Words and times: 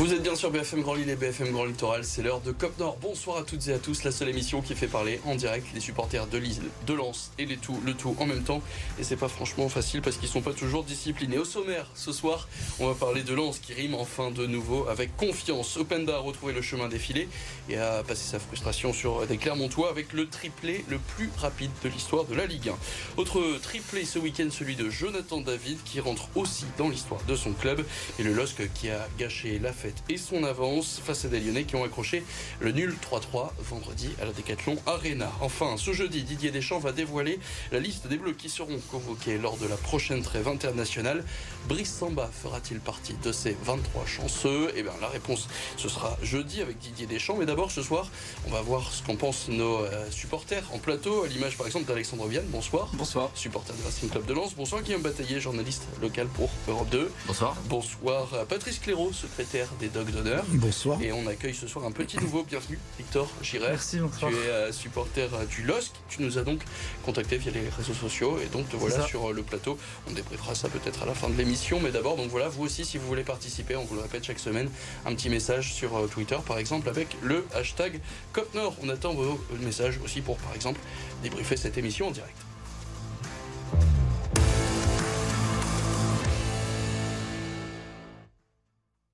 Vous 0.00 0.14
êtes 0.14 0.22
bien 0.22 0.34
sur 0.34 0.50
BFM 0.50 0.80
Grand 0.80 0.94
Lille 0.94 1.10
et 1.10 1.14
BFM 1.14 1.52
Grand 1.52 1.66
Littoral, 1.66 2.06
c'est 2.06 2.22
l'heure 2.22 2.40
de 2.40 2.52
Cop 2.52 2.78
Nord. 2.78 2.96
Bonsoir 3.02 3.36
à 3.36 3.42
toutes 3.42 3.68
et 3.68 3.74
à 3.74 3.78
tous, 3.78 4.02
la 4.02 4.10
seule 4.10 4.30
émission 4.30 4.62
qui 4.62 4.74
fait 4.74 4.86
parler 4.86 5.20
en 5.26 5.34
direct 5.34 5.66
les 5.74 5.80
supporters 5.80 6.26
de 6.26 6.38
Lille, 6.38 6.62
de 6.86 6.94
Lens 6.94 7.32
et 7.38 7.44
les 7.44 7.58
tout, 7.58 7.78
le 7.84 7.92
tout 7.92 8.16
en 8.18 8.24
même 8.24 8.42
temps. 8.42 8.62
Et 8.98 9.04
c'est 9.04 9.18
pas 9.18 9.28
franchement 9.28 9.68
facile 9.68 10.00
parce 10.00 10.16
qu'ils 10.16 10.30
sont 10.30 10.40
pas 10.40 10.54
toujours 10.54 10.84
disciplinés. 10.84 11.36
Au 11.36 11.44
sommaire, 11.44 11.86
ce 11.94 12.12
soir, 12.12 12.48
on 12.78 12.86
va 12.86 12.94
parler 12.94 13.22
de 13.22 13.34
Lens 13.34 13.58
qui 13.58 13.74
rime 13.74 13.94
enfin 13.94 14.30
de 14.30 14.46
nouveau 14.46 14.88
avec 14.88 15.14
confiance. 15.18 15.76
Openda 15.76 16.16
a 16.16 16.20
retrouvé 16.20 16.54
le 16.54 16.62
chemin 16.62 16.88
défilé 16.88 17.28
et 17.68 17.76
a 17.76 18.02
passé 18.02 18.24
sa 18.24 18.38
frustration 18.38 18.94
sur 18.94 19.26
des 19.26 19.36
Clermontois 19.36 19.90
avec 19.90 20.14
le 20.14 20.30
triplé 20.30 20.82
le 20.88 20.96
plus 20.96 21.28
rapide 21.36 21.72
de 21.84 21.90
l'histoire 21.90 22.24
de 22.24 22.34
la 22.34 22.46
Ligue 22.46 22.70
1. 22.70 23.18
Autre 23.18 23.58
triplé 23.60 24.06
ce 24.06 24.18
week-end, 24.18 24.48
celui 24.50 24.76
de 24.76 24.88
Jonathan 24.88 25.42
David 25.42 25.76
qui 25.84 26.00
rentre 26.00 26.30
aussi 26.36 26.64
dans 26.78 26.88
l'histoire 26.88 27.20
de 27.28 27.36
son 27.36 27.52
club 27.52 27.84
et 28.18 28.22
le 28.22 28.32
LOSC 28.32 28.72
qui 28.72 28.88
a 28.88 29.06
gâché 29.18 29.58
la 29.58 29.74
fête 29.74 29.89
et 30.08 30.16
son 30.16 30.44
avance 30.44 31.00
face 31.04 31.24
à 31.24 31.28
des 31.28 31.40
Lyonnais 31.40 31.64
qui 31.64 31.76
ont 31.76 31.84
accroché 31.84 32.22
le 32.60 32.72
nul 32.72 32.94
3-3 33.10 33.50
vendredi 33.58 34.10
à 34.20 34.24
la 34.24 34.32
Décathlon 34.32 34.76
Arena. 34.86 35.30
Enfin, 35.40 35.76
ce 35.76 35.92
jeudi, 35.92 36.22
Didier 36.22 36.50
Deschamps 36.50 36.78
va 36.78 36.92
dévoiler 36.92 37.38
la 37.72 37.80
liste 37.80 38.06
des 38.06 38.16
bleus 38.16 38.32
qui 38.32 38.48
seront 38.48 38.78
convoqués 38.90 39.38
lors 39.38 39.56
de 39.56 39.66
la 39.66 39.76
prochaine 39.76 40.22
trêve 40.22 40.48
internationale. 40.48 41.24
Brice 41.68 41.92
Samba 41.92 42.30
fera-t-il 42.32 42.80
partie 42.80 43.14
de 43.22 43.32
ces 43.32 43.56
23 43.64 44.06
chanceux? 44.06 44.72
Eh 44.76 44.82
bien, 44.82 44.92
la 45.00 45.08
réponse, 45.08 45.48
ce 45.76 45.88
sera 45.88 46.16
jeudi 46.22 46.60
avec 46.60 46.78
Didier 46.78 47.06
Deschamps. 47.06 47.36
Mais 47.36 47.46
d'abord, 47.46 47.70
ce 47.70 47.82
soir, 47.82 48.08
on 48.46 48.50
va 48.50 48.60
voir 48.60 48.92
ce 48.92 49.02
qu'en 49.02 49.16
pensent 49.16 49.48
nos 49.48 49.78
euh, 49.78 50.10
supporters 50.10 50.64
en 50.72 50.78
plateau, 50.78 51.24
à 51.24 51.28
l'image 51.28 51.56
par 51.56 51.66
exemple 51.66 51.86
d'Alexandre 51.86 52.26
Vienne. 52.26 52.46
Bonsoir. 52.48 52.90
Bonsoir. 52.94 53.30
Supporter 53.34 53.74
de 53.74 53.82
Racing 53.82 54.08
Club 54.08 54.26
de 54.26 54.34
Lens. 54.34 54.54
Bonsoir 54.54 54.82
Guillaume 54.82 55.02
Bataillé, 55.02 55.40
journaliste 55.40 55.84
local 56.00 56.26
pour 56.28 56.50
Europe 56.68 56.88
2. 56.90 57.10
Bonsoir. 57.26 57.56
Bonsoir 57.68 58.46
Patrice 58.48 58.78
Cléraud, 58.78 59.12
secrétaire 59.12 59.68
des 59.80 59.88
Dogs 59.88 60.10
d'honneur. 60.10 60.44
Bonsoir. 60.48 61.00
Et 61.02 61.10
on 61.10 61.26
accueille 61.26 61.54
ce 61.54 61.66
soir 61.66 61.86
un 61.86 61.90
petit 61.90 62.18
nouveau. 62.18 62.42
Bienvenue, 62.42 62.78
Victor 62.98 63.28
Giret. 63.42 63.70
Merci, 63.70 63.98
bonsoir. 63.98 64.30
Tu 64.30 64.36
es 64.36 64.50
euh, 64.50 64.72
supporter 64.72 65.22
euh, 65.34 65.46
du 65.46 65.62
LOSC. 65.62 65.92
Tu 66.08 66.22
nous 66.22 66.36
as 66.38 66.42
donc 66.42 66.60
contacté 67.04 67.38
via 67.38 67.50
les 67.50 67.68
réseaux 67.68 67.94
sociaux 67.94 68.38
et 68.44 68.46
donc 68.48 68.68
te 68.68 68.76
voilà 68.76 68.96
ça. 68.96 69.06
sur 69.06 69.30
euh, 69.30 69.32
le 69.32 69.42
plateau. 69.42 69.78
On 70.08 70.12
débriefera 70.12 70.54
ça 70.54 70.68
peut-être 70.68 71.02
à 71.02 71.06
la 71.06 71.14
fin 71.14 71.30
de 71.30 71.36
l'émission. 71.36 71.80
Mais 71.80 71.90
d'abord, 71.90 72.16
donc 72.16 72.28
voilà, 72.28 72.48
vous 72.48 72.64
aussi, 72.64 72.84
si 72.84 72.98
vous 72.98 73.06
voulez 73.06 73.24
participer, 73.24 73.74
on 73.76 73.84
vous 73.84 73.94
le 73.94 74.02
répète 74.02 74.24
chaque 74.24 74.38
semaine, 74.38 74.68
un 75.06 75.14
petit 75.14 75.30
message 75.30 75.72
sur 75.72 75.96
euh, 75.96 76.06
Twitter, 76.06 76.36
par 76.46 76.58
exemple, 76.58 76.88
avec 76.88 77.16
le 77.22 77.46
hashtag 77.54 78.00
COPNOR. 78.32 78.76
On 78.82 78.88
attend 78.90 79.14
vos 79.14 79.40
messages 79.60 79.98
aussi 80.04 80.20
pour, 80.20 80.36
par 80.36 80.54
exemple, 80.54 80.80
débriefer 81.22 81.56
cette 81.56 81.78
émission 81.78 82.08
en 82.08 82.10
direct. 82.10 82.36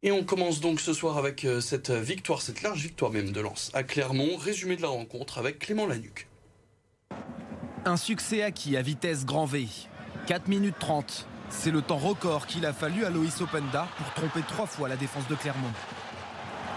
Et 0.06 0.12
on 0.12 0.22
commence 0.22 0.60
donc 0.60 0.78
ce 0.78 0.92
soir 0.92 1.18
avec 1.18 1.44
euh, 1.44 1.60
cette 1.60 1.90
victoire, 1.90 2.40
cette 2.40 2.62
large 2.62 2.80
victoire 2.80 3.10
même 3.10 3.32
de 3.32 3.40
Lens 3.40 3.72
à 3.74 3.82
Clermont. 3.82 4.36
Résumé 4.36 4.76
de 4.76 4.82
la 4.82 4.86
rencontre 4.86 5.38
avec 5.38 5.58
Clément 5.58 5.84
Lanuc. 5.84 6.28
Un 7.84 7.96
succès 7.96 8.40
acquis 8.40 8.76
à 8.76 8.82
vitesse 8.82 9.26
grand 9.26 9.46
V. 9.46 9.66
4 10.28 10.46
minutes 10.46 10.76
30. 10.78 11.26
C'est 11.48 11.72
le 11.72 11.82
temps 11.82 11.96
record 11.96 12.46
qu'il 12.46 12.66
a 12.66 12.72
fallu 12.72 13.04
à 13.04 13.10
Loïs 13.10 13.40
Openda 13.40 13.88
pour 13.96 14.12
tromper 14.14 14.46
trois 14.46 14.66
fois 14.66 14.88
la 14.88 14.94
défense 14.94 15.26
de 15.26 15.34
Clermont. 15.34 15.72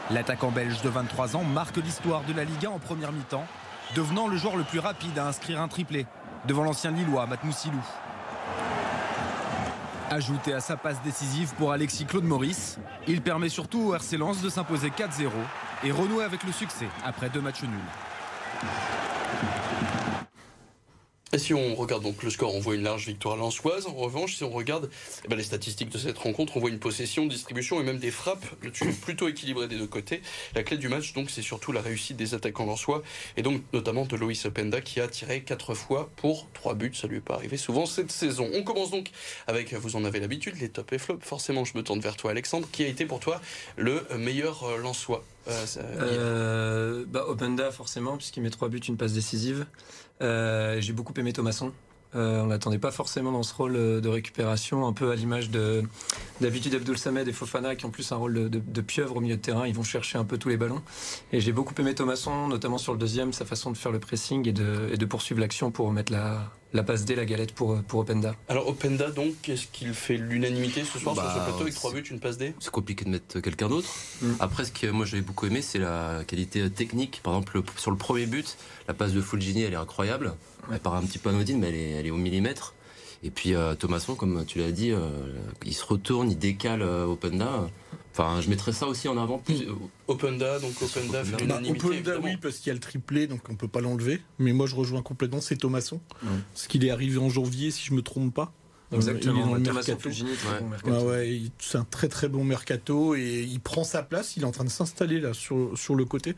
L'attaquant 0.10 0.50
belge 0.50 0.82
de 0.82 0.90
23 0.90 1.36
ans 1.36 1.44
marque 1.44 1.78
l'histoire 1.78 2.24
de 2.24 2.34
la 2.34 2.46
Liga 2.46 2.72
en 2.72 2.80
première 2.80 3.12
mi-temps, 3.12 3.46
devenant 3.96 4.28
le 4.28 4.38
joueur 4.38 4.56
le 4.56 4.64
plus 4.64 4.80
rapide 4.80 5.20
à 5.20 5.28
inscrire 5.28 5.62
un 5.62 5.68
triplé 5.68 6.08
devant 6.48 6.64
l'ancien 6.64 6.90
Lillois 6.90 7.28
Matt 7.28 7.44
Moussilou. 7.44 7.86
Ajouté 10.10 10.54
à 10.54 10.60
sa 10.60 10.76
passe 10.76 11.02
décisive 11.04 11.54
pour 11.56 11.72
Alexis 11.72 12.06
Claude 12.06 12.24
Maurice, 12.24 12.80
il 13.08 13.22
permet 13.22 13.50
surtout 13.50 13.80
au 13.80 13.96
RC 13.96 14.18
Lens 14.18 14.42
de 14.42 14.50
s'imposer 14.50 14.90
4-0 14.90 15.30
et 15.84 15.92
renouer 15.92 16.24
avec 16.24 16.44
le 16.44 16.52
succès 16.52 16.88
après 17.06 17.30
deux 17.30 17.42
matchs 17.42 17.62
nuls. 17.62 17.80
Si 21.38 21.54
on 21.54 21.76
regarde 21.76 22.02
donc 22.02 22.24
le 22.24 22.32
score, 22.32 22.56
on 22.56 22.60
voit 22.60 22.74
une 22.74 22.84
large 22.84 23.06
victoire 23.06 23.36
lensoise. 23.36 23.86
En 23.86 23.94
revanche, 23.94 24.36
si 24.36 24.44
on 24.44 24.50
regarde 24.50 24.90
eh 25.24 25.28
ben, 25.28 25.36
les 25.36 25.44
statistiques 25.44 25.90
de 25.90 25.98
cette 26.00 26.18
rencontre, 26.18 26.58
on 26.58 26.60
voit 26.60 26.72
une 26.72 26.80
possession, 26.80 27.28
distribution 27.28 27.80
et 27.80 27.84
même 27.84 28.00
des 28.00 28.10
frappes 28.10 28.46
le 28.64 28.72
plutôt 29.02 29.28
équilibrées 29.28 29.68
des 29.68 29.78
deux 29.78 29.88
côtés. 29.88 30.22
La 30.56 30.64
clé 30.64 30.78
du 30.78 30.90
match, 30.90 31.14
donc, 31.14 31.30
c'est 31.30 31.44
surtout 31.44 31.72
la 31.72 31.82
réussite 31.82 32.18
des 32.18 32.34
attaquants 32.34 32.66
lensois 32.66 33.04
et 33.38 33.44
donc 33.44 33.62
notamment 33.74 34.06
de 34.06 34.16
Loïs 34.16 34.44
Openda 34.46 34.82
qui 34.82 35.00
a 35.02 35.08
tiré 35.08 35.44
quatre 35.44 35.76
fois 35.76 36.10
pour 36.16 36.48
trois 36.54 36.74
buts. 36.74 36.94
Ça 36.96 37.08
lui 37.08 37.18
est 37.18 37.22
pas 37.22 37.36
arrivé 37.36 37.58
souvent 37.58 37.86
cette 37.86 38.12
saison. 38.12 38.50
On 38.54 38.64
commence 38.64 38.90
donc 38.90 39.12
avec, 39.46 39.74
vous 39.74 39.96
en 39.96 40.06
avez 40.06 40.20
l'habitude, 40.20 40.56
les 40.60 40.70
top 40.70 40.92
et 40.94 40.98
flops. 40.98 41.24
Forcément, 41.26 41.64
je 41.64 41.78
me 41.78 41.84
tourne 41.84 42.00
vers 42.00 42.16
toi, 42.16 42.32
Alexandre, 42.32 42.68
qui 42.72 42.84
a 42.84 42.88
été 42.88 43.06
pour 43.06 43.20
toi 43.20 43.40
le 43.78 44.06
meilleur 44.18 44.64
euh, 44.64 44.78
lensois? 44.78 45.24
Euh, 45.48 45.66
Euh, 46.00 47.06
bah, 47.08 47.26
Openda, 47.28 47.72
forcément, 47.72 48.18
puisqu'il 48.18 48.44
met 48.44 48.50
trois 48.50 48.70
buts, 48.70 48.80
une 48.80 48.98
passe 48.98 49.14
décisive. 49.14 49.66
Euh, 50.22 50.80
J'ai 50.82 50.94
beaucoup 50.94 51.14
aimé 51.18 51.34
Thomasson. 51.34 51.72
Euh, 52.16 52.42
on 52.42 52.48
l'attendait 52.48 52.80
pas 52.80 52.90
forcément 52.90 53.32
dans 53.32 53.44
ce 53.44 53.54
rôle 53.54 53.76
euh, 53.76 54.02
de 54.02 54.10
récupération, 54.10 54.88
un 54.88 54.94
peu 54.94 55.12
à 55.12 55.16
l'image 55.16 55.52
de 55.52 55.84
d'habitude 56.42 56.74
Abdul 56.74 56.98
Samed 56.98 57.28
et 57.28 57.32
Fofana 57.34 57.76
qui 57.76 57.86
ont 57.86 57.92
plus 57.92 58.12
un 58.12 58.16
rôle 58.16 58.50
de, 58.50 58.60
de- 58.60 58.82
pieuvre 58.82 59.18
au 59.18 59.20
milieu 59.22 59.36
de 59.36 59.42
terrain. 59.42 59.68
Ils 59.68 59.76
vont 59.76 59.84
chercher 59.84 60.18
un 60.18 60.24
peu 60.26 60.40
tous 60.40 60.50
les 60.50 60.58
ballons. 60.58 60.82
Et 61.32 61.40
j'ai 61.40 61.52
beaucoup 61.52 61.76
aimé 61.78 61.94
Thomasson, 61.94 62.48
notamment 62.48 62.80
sur 62.80 62.94
le 62.94 62.98
deuxième, 63.00 63.32
sa 63.32 63.46
façon 63.46 63.70
de 63.72 63.78
faire 63.78 63.92
le 63.92 64.00
pressing 64.00 64.48
et 64.48 64.54
de, 64.54 64.90
et 64.92 64.98
de 64.98 65.06
poursuivre 65.06 65.40
l'action 65.40 65.70
pour 65.70 65.92
mettre 65.92 66.12
la, 66.12 66.52
la 66.74 66.84
passe 66.84 67.06
D, 67.06 67.16
la 67.16 67.26
galette 67.26 67.54
pour, 67.54 67.82
pour 67.84 68.02
Openda. 68.02 68.36
Alors 68.48 68.68
Openda, 68.68 69.10
donc, 69.10 69.34
qu'est-ce 69.42 69.68
qu'il 69.68 69.94
fait 69.94 70.18
l'unanimité 70.18 70.84
ce 70.84 71.00
soir 71.00 71.16
Bah, 71.16 71.24
sur 71.24 71.40
ce 71.42 71.46
plateau 71.48 71.62
avec 71.64 71.74
trois 71.74 71.92
buts, 71.94 72.04
une 72.12 72.20
passe 72.20 72.38
D? 72.38 72.54
C'est 72.60 72.70
compliqué 72.72 73.06
de 73.06 73.10
mettre 73.10 73.40
quelqu'un 73.40 73.70
d'autre. 73.70 73.88
Mm. 74.22 74.34
Après, 74.40 74.66
ce 74.66 74.72
que 74.72 74.88
moi 74.88 75.06
j'avais 75.06 75.24
beaucoup 75.24 75.46
aimé, 75.48 75.62
c'est 75.62 75.80
la 75.80 76.24
qualité 76.28 76.70
technique. 76.70 77.22
Par 77.24 77.34
exemple, 77.34 77.58
le- 77.58 77.64
sur 77.78 77.92
le 77.92 77.98
premier 77.98 78.26
but, 78.28 78.58
la 78.88 78.94
passe 78.94 79.14
de 79.14 79.22
Fulgini, 79.22 79.64
elle 79.64 79.74
est 79.74 79.78
incroyable. 79.78 80.34
Elle 80.72 80.80
paraît 80.80 81.00
un 81.00 81.04
petit 81.06 81.18
peu 81.18 81.30
anodine, 81.30 81.60
mais 81.60 81.70
elle 81.70 81.76
est, 81.76 81.90
elle 81.92 82.06
est 82.08 82.12
au 82.12 82.18
millimètre. 82.18 82.76
Et 83.24 83.32
puis 83.32 83.54
euh, 83.54 83.76
Thomasson, 83.76 84.16
comme 84.16 84.46
tu 84.46 84.60
l'as 84.60 84.72
dit, 84.72 84.92
euh, 84.92 85.10
il 85.66 85.74
se 85.74 85.86
retourne, 85.86 86.32
il 86.32 86.38
décale 86.38 86.82
euh, 86.82 87.06
Openda. 87.06 87.70
Enfin, 88.12 88.42
je 88.42 88.50
mettrais 88.50 88.74
ça 88.74 88.88
aussi 88.88 89.08
en 89.08 89.18
avant. 89.18 89.38
Plus, 89.38 89.68
Openda, 90.08 90.60
donc 90.60 90.82
Openda 90.82 91.24
fait 91.24 91.46
Bah. 91.46 91.60
Openda, 91.60 91.94
évidemment. 91.94 92.26
oui, 92.26 92.38
parce 92.38 92.58
qu'il 92.58 92.68
y 92.68 92.72
a 92.72 92.74
le 92.74 92.80
triplé, 92.80 93.28
donc 93.28 93.42
on 93.50 93.56
peut 93.56 93.68
pas 93.68 93.82
l'enlever. 93.82 94.22
Mais 94.40 94.52
moi, 94.52 94.68
je 94.68 94.76
rejoins 94.76 95.02
complètement, 95.02 95.42
c'est 95.42 95.58
Thomasson. 95.58 96.02
Ouais. 96.24 96.30
Parce 96.54 96.68
qu'il 96.68 96.84
est 96.86 96.90
arrivé 96.90 97.18
en 97.18 97.30
janvier, 97.30 97.72
si 97.72 97.86
je 97.86 97.94
me 97.94 98.02
trompe 98.02 98.34
pas. 98.34 98.54
Euh, 98.92 98.98
il 99.02 99.10
est 99.10 99.26
dans 99.34 99.54
le 99.54 99.60
mercato. 99.60 100.10
Ouais. 100.10 100.92
Ouais, 100.92 101.04
ouais, 101.04 101.42
c'est 101.60 101.78
un 101.78 101.84
très 101.84 102.08
très 102.08 102.28
bon 102.28 102.44
mercato 102.44 103.14
et 103.16 103.46
il 103.48 103.60
prend 103.60 103.84
sa 103.84 104.02
place. 104.02 104.36
Il 104.36 104.42
est 104.44 104.46
en 104.48 104.52
train 104.52 104.64
de 104.64 104.70
s'installer 104.70 105.20
là 105.20 105.34
sur, 105.34 105.78
sur 105.78 105.94
le 105.96 106.06
côté. 106.06 106.36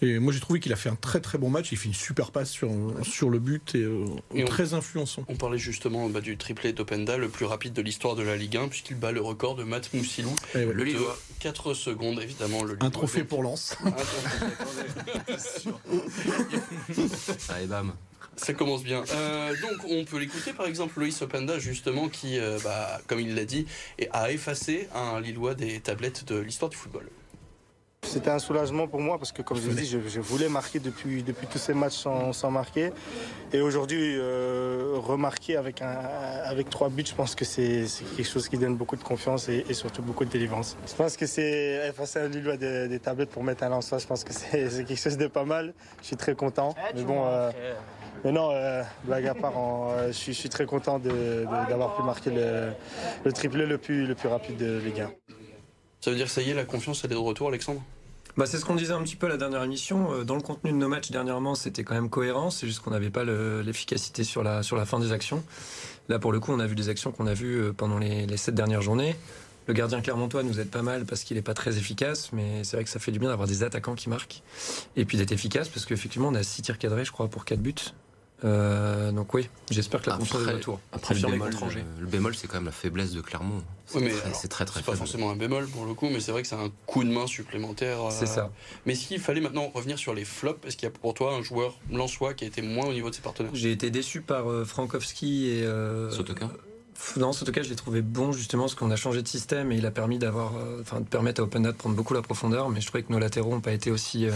Et 0.00 0.18
moi 0.18 0.32
j'ai 0.32 0.40
trouvé 0.40 0.58
qu'il 0.58 0.72
a 0.72 0.76
fait 0.76 0.88
un 0.88 0.96
très 0.96 1.20
très 1.20 1.38
bon 1.38 1.48
match. 1.50 1.70
Il 1.70 1.78
fait 1.78 1.86
une 1.88 1.94
super 1.94 2.32
passe 2.32 2.50
sur, 2.50 2.70
sur 3.02 3.30
le 3.30 3.38
but 3.38 3.74
et, 3.76 3.82
euh, 3.82 4.04
Et 4.34 4.42
on- 4.42 4.46
très 4.46 4.74
influençant. 4.74 5.24
On 5.28 5.36
parlait 5.36 5.58
justement 5.58 6.08
bah, 6.08 6.20
du 6.20 6.36
triplé 6.36 6.72
d'Openda, 6.72 7.16
le 7.16 7.28
plus 7.28 7.44
rapide 7.44 7.72
de 7.72 7.82
l'histoire 7.82 8.16
de 8.16 8.22
la 8.22 8.36
Ligue 8.36 8.56
1, 8.56 8.68
puisqu'il 8.68 8.96
bat 8.96 9.12
le 9.12 9.20
record 9.20 9.54
de 9.54 9.62
Matt 9.62 9.92
Moussilou. 9.94 10.34
Ouais. 10.54 10.66
le 10.66 10.74
de 10.74 10.82
Lillois. 10.82 11.16
4 11.38 11.74
secondes, 11.74 12.20
évidemment. 12.20 12.64
Le 12.64 12.76
Un 12.80 12.90
trophée 12.90 13.20
donc. 13.20 13.28
pour 13.28 13.42
Lens. 13.44 13.76
Un 13.84 13.90
trophée. 13.92 14.46
Allez, 17.48 17.66
bam. 17.66 17.92
Ça 18.36 18.54
commence 18.54 18.82
bien. 18.82 19.04
Euh, 19.12 19.54
donc 19.60 19.84
on 19.88 20.04
peut 20.04 20.18
l'écouter 20.18 20.52
par 20.52 20.66
exemple 20.66 20.98
Loïs 20.98 21.20
Openda 21.22 21.58
justement 21.58 22.08
qui, 22.08 22.38
euh, 22.38 22.58
bah, 22.64 23.00
comme 23.06 23.20
il 23.20 23.34
l'a 23.34 23.44
dit, 23.44 23.66
a 24.12 24.32
effacé 24.32 24.88
un 24.94 25.20
Lillois 25.20 25.54
des 25.54 25.80
tablettes 25.80 26.24
de 26.24 26.38
l'histoire 26.38 26.70
du 26.70 26.76
football. 26.76 27.08
C'était 28.04 28.30
un 28.30 28.38
soulagement 28.40 28.88
pour 28.88 29.00
moi 29.00 29.16
parce 29.16 29.32
que, 29.32 29.40
comme 29.40 29.56
je 29.58 29.68
l'ai 29.70 29.74
dit, 29.74 29.86
je, 29.86 29.98
je 30.06 30.20
voulais 30.20 30.50
marquer 30.50 30.80
depuis, 30.80 31.22
depuis 31.22 31.46
tous 31.46 31.56
ces 31.56 31.72
matchs 31.72 31.94
sans, 31.94 32.34
sans 32.34 32.50
marquer. 32.50 32.90
Et 33.54 33.62
aujourd'hui, 33.62 34.16
euh, 34.18 34.96
remarquer 34.96 35.56
avec, 35.56 35.80
un, 35.80 35.98
avec 36.44 36.68
trois 36.68 36.90
buts, 36.90 37.04
je 37.06 37.14
pense 37.14 37.34
que 37.34 37.46
c'est 37.46 37.84
quelque 38.16 38.28
chose 38.28 38.50
qui 38.50 38.58
donne 38.58 38.76
beaucoup 38.76 38.96
de 38.96 39.02
confiance 39.02 39.48
et, 39.48 39.64
et 39.66 39.72
surtout 39.72 40.02
beaucoup 40.02 40.26
de 40.26 40.30
délivrance. 40.30 40.76
Je 40.86 40.92
pense 40.94 41.16
que 41.16 41.24
c'est 41.24 41.88
effacer 41.88 42.18
un 42.18 42.28
Lillois 42.28 42.58
des, 42.58 42.86
des 42.86 42.98
tablettes 42.98 43.30
pour 43.30 43.44
mettre 43.44 43.62
un 43.62 43.70
lanceur. 43.70 43.98
Je 43.98 44.06
pense 44.06 44.24
que 44.24 44.32
c'est 44.34 44.84
quelque 44.84 44.94
chose 45.00 45.16
de 45.16 45.28
pas 45.28 45.44
mal. 45.44 45.72
Je 46.02 46.08
suis 46.08 46.16
très 46.16 46.34
content. 46.34 46.74
Mais 46.94 47.04
bon, 47.04 47.24
euh, 47.24 47.50
mais 48.24 48.32
non, 48.32 48.50
euh, 48.52 48.82
blague 49.04 49.26
à 49.28 49.34
part, 49.34 49.56
en, 49.56 49.90
euh, 49.90 50.08
je, 50.08 50.12
suis, 50.12 50.34
je 50.34 50.38
suis 50.38 50.48
très 50.50 50.66
content 50.66 50.98
d'avoir 50.98 51.96
pu 51.96 52.02
marquer 52.02 52.30
le, 52.30 52.72
le 53.24 53.32
triplé 53.32 53.64
le 53.64 53.78
plus, 53.78 54.06
le 54.06 54.14
plus 54.14 54.28
rapide 54.28 54.58
de 54.58 54.78
Ligue 54.84 55.00
1. 55.00 55.10
Ça 56.02 56.10
veut 56.10 56.16
dire 56.16 56.28
ça 56.28 56.42
y 56.42 56.50
est, 56.50 56.54
la 56.54 56.64
confiance 56.66 57.00
elle 57.04 57.12
est 57.12 57.14
de 57.14 57.18
retour 57.18 57.48
Alexandre? 57.48 57.80
Bah, 58.36 58.44
c'est 58.46 58.58
ce 58.58 58.64
qu'on 58.64 58.74
disait 58.74 58.92
un 58.92 59.02
petit 59.02 59.16
peu 59.16 59.26
à 59.26 59.28
la 59.28 59.36
dernière 59.36 59.62
émission. 59.62 60.12
Euh, 60.12 60.24
Dans 60.24 60.34
le 60.36 60.40
contenu 60.42 60.70
de 60.72 60.76
nos 60.76 60.88
matchs 60.88 61.10
dernièrement, 61.10 61.54
c'était 61.54 61.84
quand 61.84 61.94
même 61.94 62.08
cohérent. 62.10 62.50
C'est 62.50 62.66
juste 62.66 62.80
qu'on 62.80 62.90
n'avait 62.90 63.10
pas 63.10 63.24
le- 63.24 63.60
l'efficacité 63.62 64.24
sur 64.24 64.42
la, 64.42 64.62
sur 64.62 64.76
la 64.76 64.84
fin 64.86 64.98
des 64.98 65.12
actions. 65.12 65.44
Là, 66.08 66.18
pour 66.18 66.32
le 66.32 66.40
coup, 66.40 66.50
on 66.52 66.58
a 66.58 66.66
vu 66.66 66.74
des 66.74 66.88
actions 66.88 67.12
qu'on 67.12 67.26
a 67.26 67.34
vues 67.34 67.60
euh, 67.60 67.72
pendant 67.72 67.98
les, 67.98 68.26
les 68.26 68.36
sept 68.36 68.54
dernières 68.54 68.82
journées. 68.82 69.14
Le 69.68 69.74
gardien 69.74 70.00
clermontois 70.00 70.42
nous 70.42 70.58
aide 70.58 70.70
pas 70.70 70.82
mal 70.82 71.04
parce 71.04 71.22
qu'il 71.22 71.36
n'est 71.36 71.42
pas 71.42 71.54
très 71.54 71.78
efficace, 71.78 72.32
mais 72.32 72.64
c'est 72.64 72.76
vrai 72.76 72.82
que 72.84 72.90
ça 72.90 72.98
fait 72.98 73.12
du 73.12 73.20
bien 73.20 73.28
d'avoir 73.28 73.46
des 73.46 73.62
attaquants 73.62 73.94
qui 73.94 74.08
marquent 74.08 74.42
et 74.96 75.04
puis 75.04 75.16
d'être 75.18 75.30
efficace 75.30 75.68
parce 75.68 75.86
qu'effectivement, 75.86 76.28
on 76.28 76.34
a 76.34 76.42
six 76.42 76.62
tirs 76.62 76.78
cadrés, 76.78 77.04
je 77.04 77.12
crois, 77.12 77.28
pour 77.28 77.44
quatre 77.44 77.60
buts. 77.60 77.74
Euh, 78.44 79.12
donc 79.12 79.32
oui, 79.34 79.48
j'espère 79.70 80.02
que 80.02 80.10
la 80.10 80.16
confiance 80.16 80.40
est 80.40 80.44
Après, 80.44 80.54
retour. 80.54 80.80
après 80.92 81.14
le 81.14 81.20
bémol, 81.20 81.50
euh, 81.54 81.82
le 82.00 82.06
bémol, 82.06 82.34
c'est 82.34 82.48
quand 82.48 82.56
même 82.56 82.64
la 82.64 82.72
faiblesse 82.72 83.12
de 83.12 83.20
Clermont. 83.20 83.62
C'est 83.86 84.00
mais 84.00 84.10
très- 84.10 84.26
alors, 84.26 84.42
très 84.48 84.64
très 84.64 84.80
C'est 84.80 84.86
pas 84.86 84.96
forcément 84.96 85.30
un 85.30 85.36
bémol 85.36 85.68
pour 85.68 85.84
le 85.84 85.94
coup, 85.94 86.08
mais 86.10 86.18
c'est 86.18 86.32
vrai 86.32 86.42
que 86.42 86.48
c'est 86.48 86.56
un 86.56 86.70
coup 86.86 87.04
de 87.04 87.10
main 87.10 87.26
supplémentaire. 87.26 88.02
euh, 88.06 88.10
C'est 88.10 88.26
ça. 88.26 88.50
Mais 88.84 88.94
s'il 88.96 89.20
fallait 89.20 89.40
maintenant 89.40 89.70
revenir 89.72 89.96
sur 89.98 90.12
les 90.12 90.24
flops, 90.24 90.66
est-ce 90.66 90.76
qu'il 90.76 90.86
y 90.86 90.90
a 90.90 90.92
pour 90.92 91.14
toi 91.14 91.34
un 91.34 91.42
joueur 91.42 91.78
lensois 91.90 92.34
qui 92.34 92.44
a 92.44 92.48
été 92.48 92.62
moins 92.62 92.86
au 92.86 92.92
niveau 92.92 93.10
de 93.10 93.14
ses 93.14 93.22
partenaires? 93.22 93.52
J'ai 93.54 93.70
été 93.70 93.90
déçu 93.90 94.22
par 94.22 94.50
euh, 94.50 94.64
Frankowski 94.64 95.48
et. 95.48 95.62
euh, 95.64 96.10
Sotoka? 96.10 96.48
Non, 97.16 97.32
Sotoka, 97.32 97.62
je 97.62 97.68
l'ai 97.68 97.76
trouvé 97.76 98.00
bon 98.02 98.32
justement 98.32 98.64
parce 98.64 98.74
qu'on 98.74 98.90
a 98.90 98.96
changé 98.96 99.22
de 99.22 99.28
système 99.28 99.72
et 99.72 99.76
il 99.76 99.86
a 99.86 99.90
permis 99.90 100.18
d'avoir, 100.18 100.56
euh, 100.56 100.80
enfin, 100.82 101.00
de 101.00 101.06
permettre 101.06 101.40
à 101.40 101.44
Open 101.44 101.62
de 101.62 101.70
prendre 101.72 101.94
beaucoup 101.96 102.14
la 102.14 102.22
profondeur. 102.22 102.68
Mais 102.70 102.80
je 102.80 102.86
trouvais 102.86 103.02
que 103.02 103.12
nos 103.12 103.18
latéraux 103.18 103.50
n'ont 103.50 103.60
pas 103.60 103.72
été 103.72 103.90
aussi 103.92 104.26
euh, 104.26 104.32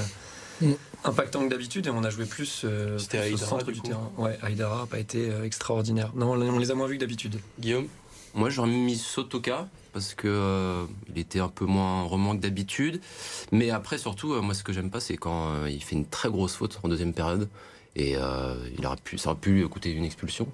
Mm. 0.62 0.72
Impactants 1.08 1.44
que 1.44 1.50
d'habitude 1.50 1.86
et 1.86 1.90
on 1.90 2.04
a 2.04 2.10
joué 2.10 2.24
plus, 2.26 2.62
euh, 2.64 2.98
C'était 2.98 3.22
plus 3.26 3.34
au 3.34 3.36
centre 3.38 3.70
du 3.72 3.80
terrain. 3.80 4.10
Ouais, 4.16 4.38
Haïdara 4.42 4.80
n'a 4.80 4.86
pas 4.86 4.98
été 4.98 5.30
euh, 5.30 5.44
extraordinaire. 5.44 6.12
Non, 6.14 6.32
on 6.32 6.58
les 6.58 6.70
a 6.70 6.74
moins 6.74 6.86
vus 6.86 6.96
que 6.96 7.00
d'habitude. 7.00 7.38
Guillaume? 7.58 7.86
Moi, 8.34 8.50
j'aurais 8.50 8.68
mis 8.68 8.96
Sotoka 8.96 9.66
parce 9.94 10.12
que 10.14 10.28
euh, 10.28 10.84
il 11.08 11.18
était 11.18 11.40
un 11.40 11.48
peu 11.48 11.64
moins 11.64 12.02
roman 12.02 12.36
que 12.36 12.42
d'habitude. 12.42 13.00
Mais 13.50 13.70
après, 13.70 13.96
surtout, 13.96 14.34
euh, 14.34 14.42
moi, 14.42 14.52
ce 14.52 14.62
que 14.62 14.72
j'aime 14.74 14.90
pas, 14.90 15.00
c'est 15.00 15.16
quand 15.16 15.52
euh, 15.54 15.70
il 15.70 15.82
fait 15.82 15.96
une 15.96 16.06
très 16.06 16.28
grosse 16.28 16.54
faute 16.54 16.78
en 16.82 16.88
deuxième 16.88 17.14
période 17.14 17.48
et 17.94 18.14
euh, 18.16 18.54
il 18.78 18.84
aurait 18.86 18.96
pu, 19.02 19.16
ça 19.16 19.30
aurait 19.30 19.38
pu 19.40 19.52
lui 19.52 19.68
coûter 19.70 19.90
une 19.90 20.04
expulsion. 20.04 20.46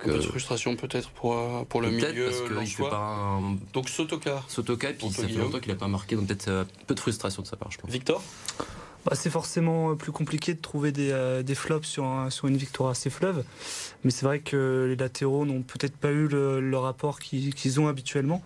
Un 0.00 0.04
peu 0.06 0.12
de 0.14 0.16
Que- 0.18 0.22
frustration 0.22 0.74
peut-être 0.74 1.10
pour, 1.10 1.36
pour 1.66 1.80
le 1.82 1.90
Peut-être 1.90 2.12
milieu 2.14 2.24
parce 2.24 2.38
qu'il 2.38 2.48
fait 2.48 2.54
lensois. 2.54 2.90
pas 2.90 2.96
un 2.96 3.58
Donc 3.74 3.88
Sotoka, 3.90 4.42
Sotoka, 4.48 4.90
et 4.90 4.94
puis 4.94 5.10
ça 5.10 5.28
fait 5.28 5.34
longtemps 5.34 5.60
qu'il 5.60 5.70
a 5.70 5.76
pas 5.76 5.86
marqué, 5.86 6.16
donc 6.16 6.26
peut-être 6.28 6.48
un 6.48 6.66
peu 6.86 6.94
de 6.94 7.00
frustration 7.00 7.42
de 7.42 7.46
sa 7.46 7.56
part, 7.56 7.70
je 7.70 7.78
pense. 7.78 7.90
Victor? 7.90 8.20
Bah, 9.04 9.12
c'est 9.16 9.30
forcément 9.30 9.96
plus 9.96 10.12
compliqué 10.12 10.54
de 10.54 10.60
trouver 10.60 10.92
des, 10.92 11.10
euh, 11.10 11.42
des 11.42 11.56
flops 11.56 11.86
sur, 11.86 12.04
un- 12.04 12.30
sur 12.30 12.46
une 12.46 12.56
victoire 12.56 12.90
assez 12.90 13.10
fleuve. 13.10 13.42
Mais 14.04 14.10
c'est 14.12 14.24
vrai 14.24 14.38
que 14.38 14.86
les 14.88 14.96
latéraux 14.96 15.44
n'ont 15.44 15.62
peut-être 15.62 15.96
pas 15.96 16.10
eu 16.10 16.28
le, 16.28 16.60
le 16.60 16.78
rapport 16.78 17.18
qu'ils 17.18 17.80
ont 17.80 17.88
habituellement. 17.88 18.42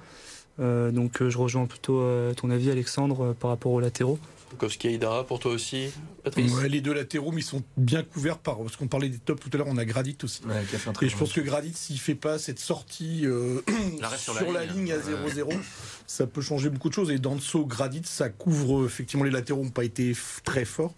Euh, 0.58 0.91
donc 0.91 1.20
euh, 1.20 1.29
je 1.29 1.37
rejoins 1.37 1.67
plutôt 1.67 2.00
euh, 2.00 2.32
ton 2.32 2.50
avis 2.50 2.70
Alexandre 2.70 3.23
euh, 3.26 3.32
par 3.38 3.50
rapport 3.50 3.73
aux 3.73 3.81
latéraux. 3.81 4.19
Bukowski 4.51 4.89
Haïdara 4.89 5.25
pour 5.25 5.39
toi 5.39 5.53
aussi 5.53 5.91
Patrice 6.23 6.53
Ouais, 6.53 6.69
les 6.69 6.81
deux 6.81 6.93
latéraux, 6.93 7.33
mais 7.33 7.41
ils 7.41 7.45
sont 7.45 7.63
bien 7.77 8.03
couverts 8.03 8.39
par. 8.39 8.59
Parce 8.59 8.77
qu'on 8.77 8.89
parlait 8.89 9.09
des 9.09 9.19
tops 9.19 9.41
tout 9.43 9.51
à 9.53 9.59
l'heure, 9.59 9.67
on 9.69 9.77
a 9.77 9.85
Gradit 9.85 10.17
aussi. 10.23 10.43
Ouais, 10.45 10.65
qui 10.69 10.77
a 10.77 10.79
fait 10.79 10.91
un 10.91 10.93
très 10.93 11.07
Et 11.07 11.09
je 11.09 11.17
pense 11.17 11.33
que 11.33 11.41
Gradit, 11.41 11.73
s'il 11.75 11.99
fait 11.99 12.15
pas 12.15 12.39
cette 12.39 12.59
sortie 12.59 13.27
euh, 13.27 13.61
sur, 14.19 14.35
sur 14.35 14.53
la 14.53 14.61
la, 14.61 14.67
ligne. 14.67 14.87
ligne 14.87 14.93
à 14.93 14.99
0-0, 14.99 15.53
ça 16.07 16.27
peut 16.27 16.41
changer 16.41 16.71
beaucoup 16.71 16.89
de 16.89 16.95
choses. 16.95 17.11
Et 17.11 17.19
Danso, 17.19 17.65
Gradit, 17.65 18.03
ça 18.05 18.29
couvre. 18.29 18.87
Effectivement, 18.87 19.25
les 19.25 19.31
latéraux 19.31 19.63
n'ont 19.63 19.71
pas 19.71 19.85
été 19.85 20.13
très 20.45 20.65
forts, 20.65 20.95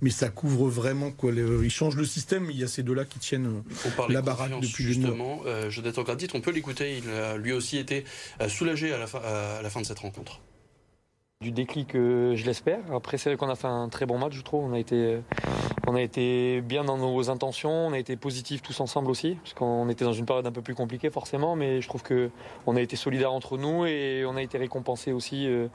mais 0.00 0.10
ça 0.10 0.28
couvre 0.28 0.68
vraiment. 0.68 1.10
Quoi. 1.10 1.32
Ils 1.32 1.70
changent 1.70 1.96
le 1.96 2.04
système, 2.04 2.44
mais 2.46 2.54
il 2.54 2.60
y 2.60 2.64
a 2.64 2.68
ces 2.68 2.82
deux-là 2.82 3.04
qui 3.04 3.18
tiennent. 3.18 3.62
La 4.08 4.22
baraque 4.22 4.60
depuis 4.60 4.84
justement. 4.84 5.42
Euh, 5.46 5.70
Jonathan 5.70 6.02
Gradit, 6.02 6.28
on 6.34 6.40
peut 6.40 6.52
l'écouter. 6.52 6.98
Il 6.98 7.10
a 7.10 7.36
lui 7.36 7.52
aussi 7.52 7.78
été 7.78 8.04
euh, 8.40 8.48
soulagé 8.48 8.92
à 8.92 8.98
la, 8.98 9.06
fin, 9.06 9.20
à 9.20 9.62
la 9.62 9.70
fin 9.70 9.80
de 9.80 9.86
cette 9.86 10.00
rencontre. 10.00 10.40
Du 11.40 11.52
déclic, 11.52 11.90
je 11.92 12.44
l'espère. 12.44 12.80
Après, 12.92 13.16
c'est 13.16 13.30
vrai 13.30 13.36
qu'on 13.36 13.48
a 13.48 13.54
fait 13.54 13.68
un 13.68 13.88
très 13.88 14.06
bon 14.06 14.18
match, 14.18 14.32
je 14.32 14.42
trouve. 14.42 14.64
On 14.64 14.72
a 14.72 14.78
été, 14.78 14.96
euh, 14.96 15.20
on 15.88 15.94
a 15.94 16.02
été 16.02 16.60
bien 16.60 16.84
dans 16.84 16.98
nos 16.98 17.30
intentions, 17.30 17.70
on 17.70 17.92
a 17.94 17.98
été 17.98 18.16
positifs 18.16 18.60
tous 18.60 18.78
ensemble 18.80 19.10
aussi, 19.10 19.36
parce 19.36 19.54
qu'on 19.54 19.88
était 19.88 20.04
dans 20.04 20.12
une 20.12 20.26
période 20.26 20.46
un 20.46 20.52
peu 20.52 20.60
plus 20.60 20.74
compliquée 20.74 21.08
forcément, 21.08 21.56
mais 21.56 21.80
je 21.80 21.88
trouve 21.88 22.02
que 22.02 22.30
on 22.66 22.76
a 22.76 22.82
été 22.82 22.94
solidaires 22.94 23.32
entre 23.32 23.56
nous 23.56 23.86
et 23.86 24.24
on 24.26 24.36
a 24.36 24.42
été 24.42 24.58
récompensés 24.58 25.12
aussi. 25.12 25.46
euh, 25.46 25.68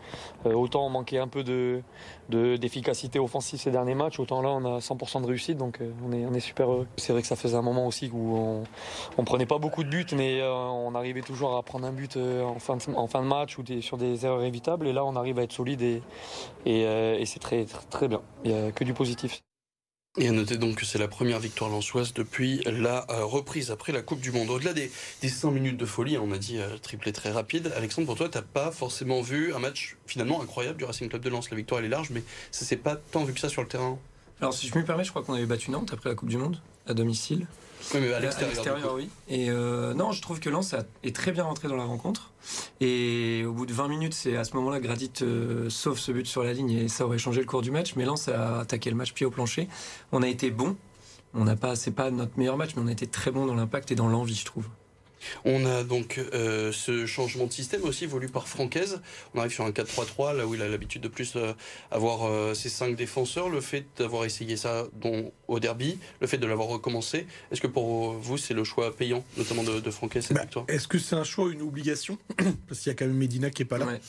euh, 0.45 0.53
autant 0.53 0.85
on 0.85 0.89
manquait 0.89 1.17
un 1.17 1.27
peu 1.27 1.43
de 1.43 1.81
de- 2.29 2.57
d'efficacité 2.57 3.17
offensive 3.17 3.59
ces 3.59 3.71
derniers 3.71 3.95
matchs, 3.95 4.19
autant 4.19 4.43
là 4.43 4.49
on 4.49 4.77
a 4.77 4.81
100% 4.81 5.21
de 5.21 5.25
réussite, 5.25 5.57
donc 5.57 5.81
euh, 5.81 5.91
on 6.05 6.33
est 6.33 6.39
super 6.39 6.69
heureux. 6.71 6.87
C'est 6.97 7.11
vrai 7.13 7.23
que 7.23 7.27
ça 7.27 7.35
faisait 7.35 7.57
un 7.57 7.63
moment 7.63 7.87
aussi 7.87 8.11
où 8.13 8.35
on 8.37 8.63
on 9.17 9.23
prenait 9.23 9.47
pas 9.47 9.57
beaucoup 9.57 9.83
de 9.83 9.89
buts, 9.89 10.05
mais 10.15 10.41
on 10.43 10.93
arrivait 10.95 11.21
toujours 11.21 11.55
à 11.57 11.63
prendre 11.63 11.87
un 11.87 11.91
but 11.91 12.17
en 12.17 12.59
fin 12.59 12.77
de, 12.77 13.27
match 13.27 13.57
ou 13.57 13.63
sur 13.81 13.97
des 13.97 14.25
erreurs 14.25 14.43
évitables. 14.43 14.87
Et 14.87 14.93
là, 14.93 15.05
on 15.05 15.15
arrive 15.15 15.39
à 15.39 15.43
être 15.43 15.53
solide 15.53 15.81
et 16.65 17.25
c'est 17.25 17.39
très, 17.39 17.65
très, 17.65 17.85
très 17.89 18.07
bien. 18.07 18.21
Il 18.43 18.53
n'y 18.53 18.57
a 18.67 18.71
que 18.71 18.83
du 18.83 18.93
positif. 18.93 19.41
Et 20.19 20.27
à 20.27 20.31
noter 20.31 20.57
donc 20.57 20.75
que 20.75 20.85
c'est 20.85 20.99
la 20.99 21.07
première 21.07 21.39
victoire 21.39 21.71
lançoise 21.71 22.13
depuis 22.13 22.61
la 22.67 23.07
euh, 23.09 23.25
reprise 23.25 23.71
après 23.71 23.91
la 23.91 24.03
Coupe 24.03 24.21
du 24.21 24.31
Monde. 24.31 24.51
Au-delà 24.51 24.71
des, 24.73 24.91
des 25.23 25.27
5 25.27 25.49
minutes 25.49 25.77
de 25.77 25.87
folie, 25.87 26.19
on 26.19 26.31
a 26.31 26.37
dit 26.37 26.59
euh, 26.59 26.77
triplé 26.77 27.11
très 27.11 27.31
rapide. 27.31 27.73
Alexandre, 27.75 28.05
pour 28.05 28.15
toi, 28.15 28.29
t'as 28.29 28.43
pas 28.43 28.69
forcément 28.69 29.23
vu 29.23 29.55
un 29.55 29.59
match 29.59 29.97
finalement 30.05 30.43
incroyable 30.43 30.77
du 30.77 30.83
Racing 30.83 31.09
Club 31.09 31.23
de 31.23 31.29
Lens. 31.31 31.49
La 31.49 31.57
victoire 31.57 31.79
elle 31.79 31.87
est 31.87 31.89
large, 31.89 32.11
mais 32.11 32.23
ça 32.51 32.63
s'est 32.63 32.77
pas 32.77 32.95
tant 32.95 33.23
vu 33.23 33.33
que 33.33 33.39
ça 33.39 33.49
sur 33.49 33.63
le 33.63 33.67
terrain. 33.67 33.97
Alors 34.39 34.53
si 34.53 34.67
je 34.67 34.77
me 34.77 34.85
permets, 34.85 35.03
je 35.03 35.09
crois 35.09 35.23
qu'on 35.23 35.33
avait 35.33 35.47
battu 35.47 35.71
Nantes 35.71 35.93
après 35.93 36.09
la 36.09 36.15
Coupe 36.15 36.29
du 36.29 36.37
Monde 36.37 36.61
à 36.85 36.93
domicile. 36.93 37.47
Oui, 37.93 37.99
mais 38.01 38.13
à 38.13 38.17
À 38.17 38.19
l'extérieur. 38.19 38.93
oui. 38.95 39.09
Et 39.27 39.49
euh, 39.49 39.93
non, 39.93 40.11
je 40.11 40.21
trouve 40.21 40.39
que 40.39 40.49
Lens 40.49 40.75
est 41.03 41.15
très 41.15 41.31
bien 41.31 41.43
rentré 41.43 41.67
dans 41.67 41.75
la 41.75 41.83
rencontre. 41.85 42.31
Et 42.81 43.43
au 43.45 43.53
bout 43.53 43.65
de 43.65 43.73
20 43.73 43.87
minutes, 43.87 44.13
c'est 44.13 44.35
à 44.37 44.43
ce 44.43 44.55
moment-là 44.55 44.79
que 44.79 44.83
Gradit 44.85 45.11
euh, 45.21 45.69
sauve 45.69 45.99
ce 45.99 46.11
but 46.11 46.25
sur 46.25 46.43
la 46.43 46.53
ligne 46.53 46.71
et 46.71 46.87
ça 46.87 47.05
aurait 47.05 47.17
changé 47.17 47.39
le 47.41 47.45
cours 47.47 47.61
du 47.61 47.71
match. 47.71 47.95
Mais 47.95 48.05
Lens 48.05 48.27
a 48.29 48.59
attaqué 48.59 48.89
le 48.89 48.95
match 48.95 49.13
pied 49.13 49.25
au 49.25 49.31
plancher. 49.31 49.67
On 50.11 50.21
a 50.23 50.27
été 50.27 50.51
bon. 50.51 50.75
On 51.33 51.45
n'a 51.45 51.55
pas, 51.55 51.75
c'est 51.75 51.91
pas 51.91 52.11
notre 52.11 52.37
meilleur 52.37 52.57
match, 52.57 52.71
mais 52.75 52.83
on 52.83 52.87
a 52.87 52.91
été 52.91 53.07
très 53.07 53.31
bon 53.31 53.45
dans 53.47 53.55
l'impact 53.55 53.91
et 53.91 53.95
dans 53.95 54.07
l'envie, 54.07 54.35
je 54.35 54.45
trouve. 54.45 54.67
On 55.45 55.65
a 55.65 55.83
donc 55.83 56.19
euh, 56.33 56.71
ce 56.71 57.05
changement 57.05 57.45
de 57.45 57.53
système 57.53 57.83
aussi 57.83 58.05
voulu 58.05 58.27
par 58.27 58.47
Francaise. 58.47 59.01
On 59.33 59.39
arrive 59.39 59.51
sur 59.51 59.65
un 59.65 59.71
4-3-3, 59.71 60.35
là 60.37 60.47
où 60.47 60.55
il 60.55 60.61
a 60.61 60.67
l'habitude 60.67 61.01
de 61.01 61.07
plus 61.07 61.33
euh, 61.35 61.53
avoir 61.91 62.23
euh, 62.25 62.53
ses 62.53 62.69
cinq 62.69 62.95
défenseurs. 62.95 63.49
Le 63.49 63.61
fait 63.61 63.85
d'avoir 63.97 64.25
essayé 64.25 64.57
ça 64.57 64.85
dont, 64.93 65.31
au 65.47 65.59
derby, 65.59 65.97
le 66.21 66.27
fait 66.27 66.37
de 66.37 66.47
l'avoir 66.47 66.67
recommencé, 66.67 67.27
est-ce 67.51 67.61
que 67.61 67.67
pour 67.67 68.13
vous 68.13 68.37
c'est 68.37 68.53
le 68.53 68.63
choix 68.63 68.95
payant, 68.95 69.23
notamment 69.37 69.63
de, 69.63 69.79
de 69.79 69.91
Francaise 69.91 70.25
cette 70.25 70.37
Bah, 70.37 70.43
victoire? 70.43 70.65
Est-ce 70.67 70.87
que 70.87 70.99
c'est 70.99 71.15
un 71.15 71.23
choix 71.23 71.45
ou 71.45 71.51
une 71.51 71.61
obligation? 71.61 72.17
Parce 72.67 72.81
qu'il 72.81 72.89
y 72.89 72.91
a 72.91 72.95
quand 72.95 73.05
même 73.05 73.15
Medina 73.17 73.49
qui 73.49 73.61
est 73.63 73.65
pas 73.65 73.77
là. 73.77 73.85
Ouais. 73.85 73.99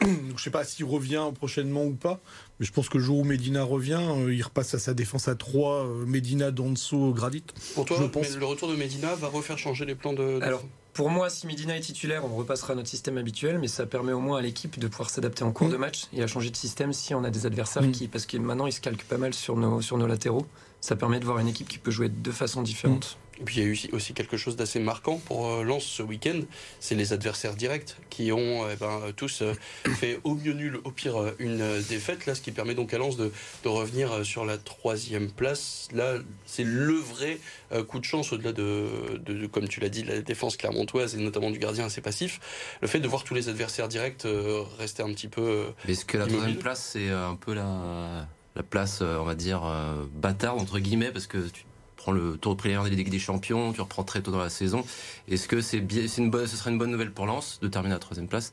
Donc 0.00 0.38
je 0.38 0.42
sais 0.42 0.50
pas 0.50 0.64
s'il 0.64 0.84
revient 0.84 1.24
prochainement 1.34 1.84
ou 1.84 1.94
pas. 1.94 2.20
Mais 2.60 2.64
je 2.66 2.72
pense 2.72 2.88
que 2.88 2.96
le 2.98 3.04
jour 3.04 3.18
où 3.18 3.24
Medina 3.24 3.62
revient, 3.62 4.00
euh, 4.00 4.32
il 4.34 4.42
repasse 4.42 4.72
à 4.74 4.78
sa 4.78 4.94
défense 4.94 5.28
à 5.28 5.34
3, 5.34 5.84
euh, 5.84 6.06
Medina, 6.06 6.50
Danso, 6.50 7.12
Gradit. 7.12 7.44
Pour 7.74 7.84
toi, 7.84 7.98
Je 8.00 8.06
pense. 8.06 8.34
le 8.36 8.44
retour 8.46 8.68
de 8.70 8.76
Medina 8.76 9.14
va 9.14 9.28
refaire 9.28 9.58
changer 9.58 9.84
les 9.84 9.94
plans 9.94 10.14
de. 10.14 10.38
de- 10.38 10.42
Alors, 10.42 10.64
pour 10.94 11.10
moi, 11.10 11.28
si 11.28 11.46
Medina 11.46 11.76
est 11.76 11.80
titulaire, 11.80 12.24
on 12.24 12.34
repassera 12.34 12.72
à 12.72 12.76
notre 12.76 12.88
système 12.88 13.18
habituel, 13.18 13.58
mais 13.58 13.68
ça 13.68 13.84
permet 13.84 14.12
au 14.12 14.20
moins 14.20 14.38
à 14.38 14.40
l'équipe 14.40 14.78
de 14.78 14.88
pouvoir 14.88 15.10
s'adapter 15.10 15.44
en 15.44 15.52
cours 15.52 15.68
Mm. 15.68 15.72
de 15.72 15.76
match 15.76 16.04
et 16.14 16.22
à 16.22 16.26
changer 16.26 16.48
de 16.48 16.56
système 16.56 16.94
si 16.94 17.14
on 17.14 17.24
a 17.24 17.30
des 17.30 17.44
adversaires 17.44 17.82
Mm. 17.82 17.92
qui, 17.92 18.08
parce 18.08 18.24
que 18.24 18.38
maintenant 18.38 18.66
ils 18.66 18.72
se 18.72 18.80
calquent 18.80 19.04
pas 19.04 19.18
mal 19.18 19.34
sur 19.34 19.56
nos, 19.56 19.82
sur 19.82 19.98
nos 19.98 20.06
latéraux. 20.06 20.46
Ça 20.80 20.96
permet 20.96 21.20
de 21.20 21.24
voir 21.26 21.38
une 21.38 21.48
équipe 21.48 21.68
qui 21.68 21.78
peut 21.78 21.90
jouer 21.90 22.08
de 22.08 22.30
façons 22.30 22.62
différentes. 22.62 23.18
Et 23.38 23.44
puis 23.44 23.56
il 23.56 23.62
y 23.62 23.66
a 23.66 23.68
eu 23.68 23.78
aussi- 23.92 24.14
quelque 24.14 24.36
chose 24.38 24.56
d'assez 24.56 24.80
marquant 24.80 25.18
pour 25.18 25.46
euh, 25.46 25.62
Lens 25.62 25.84
ce 25.84 26.02
week-end, 26.02 26.40
c'est 26.80 26.94
les 26.94 27.12
adversaires 27.12 27.54
directs 27.54 27.96
qui 28.08 28.32
ont 28.32 28.66
eh 28.70 28.76
ben, 28.76 29.00
euh, 29.04 29.12
tous 29.12 29.42
euh, 29.42 29.52
fait 30.00 30.18
au 30.24 30.34
mieux 30.34 30.54
nul, 30.54 30.78
au 30.84 30.90
pire 30.90 31.20
euh, 31.20 31.32
une 31.38 31.60
euh, 31.60 31.82
défaite. 31.88 32.24
Là, 32.26 32.34
ce 32.34 32.40
qui 32.40 32.50
permet 32.50 32.74
donc 32.74 32.94
à 32.94 32.98
Lens 32.98 33.16
de, 33.18 33.30
de 33.64 33.68
revenir 33.68 34.10
euh, 34.12 34.24
sur 34.24 34.44
la 34.46 34.56
troisième 34.56 35.30
place. 35.30 35.88
Là, 35.92 36.14
c'est 36.46 36.64
le 36.64 36.94
vrai 36.94 37.38
euh, 37.72 37.84
coup 37.84 37.98
de 37.98 38.04
chance 38.04 38.32
au-delà 38.32 38.52
de, 38.52 38.86
de- 39.24 39.34
de, 39.34 39.46
comme 39.46 39.68
tu 39.68 39.80
l'as 39.80 39.90
dit, 39.90 40.02
la 40.02 40.20
défense 40.22 40.56
clermontoise 40.56 41.14
et 41.14 41.18
notamment 41.18 41.50
du 41.50 41.58
gardien 41.58 41.84
assez 41.86 42.00
passif. 42.00 42.40
Le 42.80 42.88
fait 42.88 43.00
de 43.00 43.08
voir 43.08 43.22
tous 43.24 43.34
les 43.34 43.48
adversaires 43.50 43.88
directs 43.88 44.24
euh, 44.24 44.62
rester 44.78 45.02
un 45.02 45.12
petit 45.12 45.28
peu. 45.28 45.42
euh, 45.42 45.66
Mais 45.84 45.92
Est-ce 45.92 46.04
que 46.06 46.16
la 46.16 46.26
troisième 46.26 46.56
place, 46.56 46.90
c'est 46.92 47.10
euh, 47.10 47.28
un 47.28 47.36
peu 47.36 47.52
la, 47.52 48.26
la 48.54 48.62
place, 48.62 49.00
euh, 49.02 49.18
on 49.18 49.24
va 49.24 49.34
dire, 49.34 49.62
euh, 49.66 50.06
bâtarde, 50.14 50.58
entre 50.58 50.78
guillemets, 50.78 51.10
parce 51.10 51.26
que 51.26 51.36
tu 51.48 51.64
prends 51.96 52.12
le 52.12 52.36
tour 52.36 52.54
de 52.54 52.58
préliminaire 52.58 52.84
de 52.84 52.90
la 52.90 52.96
Ligue 52.96 53.10
des 53.10 53.18
Champions, 53.18 53.72
tu 53.72 53.80
reprends 53.80 54.04
très 54.04 54.20
tôt 54.22 54.30
dans 54.30 54.38
la 54.38 54.50
saison. 54.50 54.84
Est-ce 55.28 55.48
que 55.48 55.60
c'est 55.60 55.80
bien, 55.80 56.06
c'est 56.08 56.20
une 56.22 56.30
bonne, 56.30 56.46
ce 56.46 56.56
serait 56.56 56.70
une 56.70 56.78
bonne 56.78 56.90
nouvelle 56.90 57.10
pour 57.12 57.26
Lens 57.26 57.58
de 57.60 57.68
terminer 57.68 57.92
à 57.94 57.96
la 57.96 58.00
troisième 58.00 58.28
place? 58.28 58.52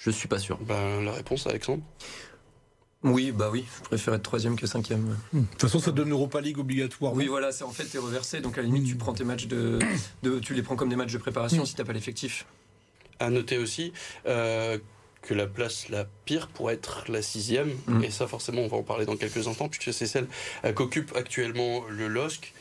Je 0.00 0.10
suis 0.10 0.28
pas 0.28 0.38
sûr. 0.38 0.58
ben, 0.58 1.02
la 1.04 1.12
réponse, 1.12 1.46
Alexandre? 1.46 1.82
Oui, 3.02 3.32
bah 3.32 3.48
oui, 3.50 3.64
je 3.78 3.84
préfère 3.84 4.12
être 4.14 4.22
troisième 4.22 4.56
que 4.56 4.66
cinquième. 4.66 5.16
De 5.32 5.40
toute 5.52 5.60
façon, 5.62 5.78
ça 5.78 5.90
donne 5.90 6.10
l'Europa 6.10 6.40
League 6.42 6.58
obligatoire. 6.58 7.14
Oui, 7.14 7.28
voilà, 7.28 7.50
c'est 7.50 7.64
en 7.64 7.70
fait 7.70 7.84
t'es 7.84 7.96
reversé, 7.98 8.40
donc 8.42 8.58
à 8.58 8.60
la 8.60 8.66
limite 8.66 8.84
tu 8.86 8.94
prends 8.96 9.14
tes 9.14 9.24
matchs 9.24 9.46
de, 9.46 9.78
de- 10.22 10.38
tu 10.38 10.52
les 10.52 10.62
prends 10.62 10.76
comme 10.76 10.90
des 10.90 10.96
matchs 10.96 11.12
de 11.12 11.18
préparation 11.18 11.64
si 11.64 11.74
t'as 11.74 11.84
pas 11.84 11.94
l'effectif. 11.94 12.44
À 13.18 13.30
noter 13.30 13.56
aussi 13.56 13.94
euh, 14.26 14.76
que 15.22 15.32
la 15.32 15.46
place 15.46 15.88
la 15.88 16.04
pire 16.26 16.48
pourrait 16.48 16.74
être 16.74 17.04
la 17.08 17.22
sixième, 17.22 17.70
Mm. 17.86 18.04
et 18.04 18.10
ça 18.10 18.26
forcément 18.26 18.60
on 18.62 18.68
va 18.68 18.76
en 18.76 18.82
parler 18.82 19.06
dans 19.06 19.16
quelques 19.16 19.48
instants, 19.48 19.68
puisque 19.70 19.94
c'est 19.94 20.06
celle 20.06 20.26
euh, 20.66 20.72
qu'occupe 20.74 21.14
actuellement 21.16 21.84
le 21.88 22.06
LOSC. 22.06 22.52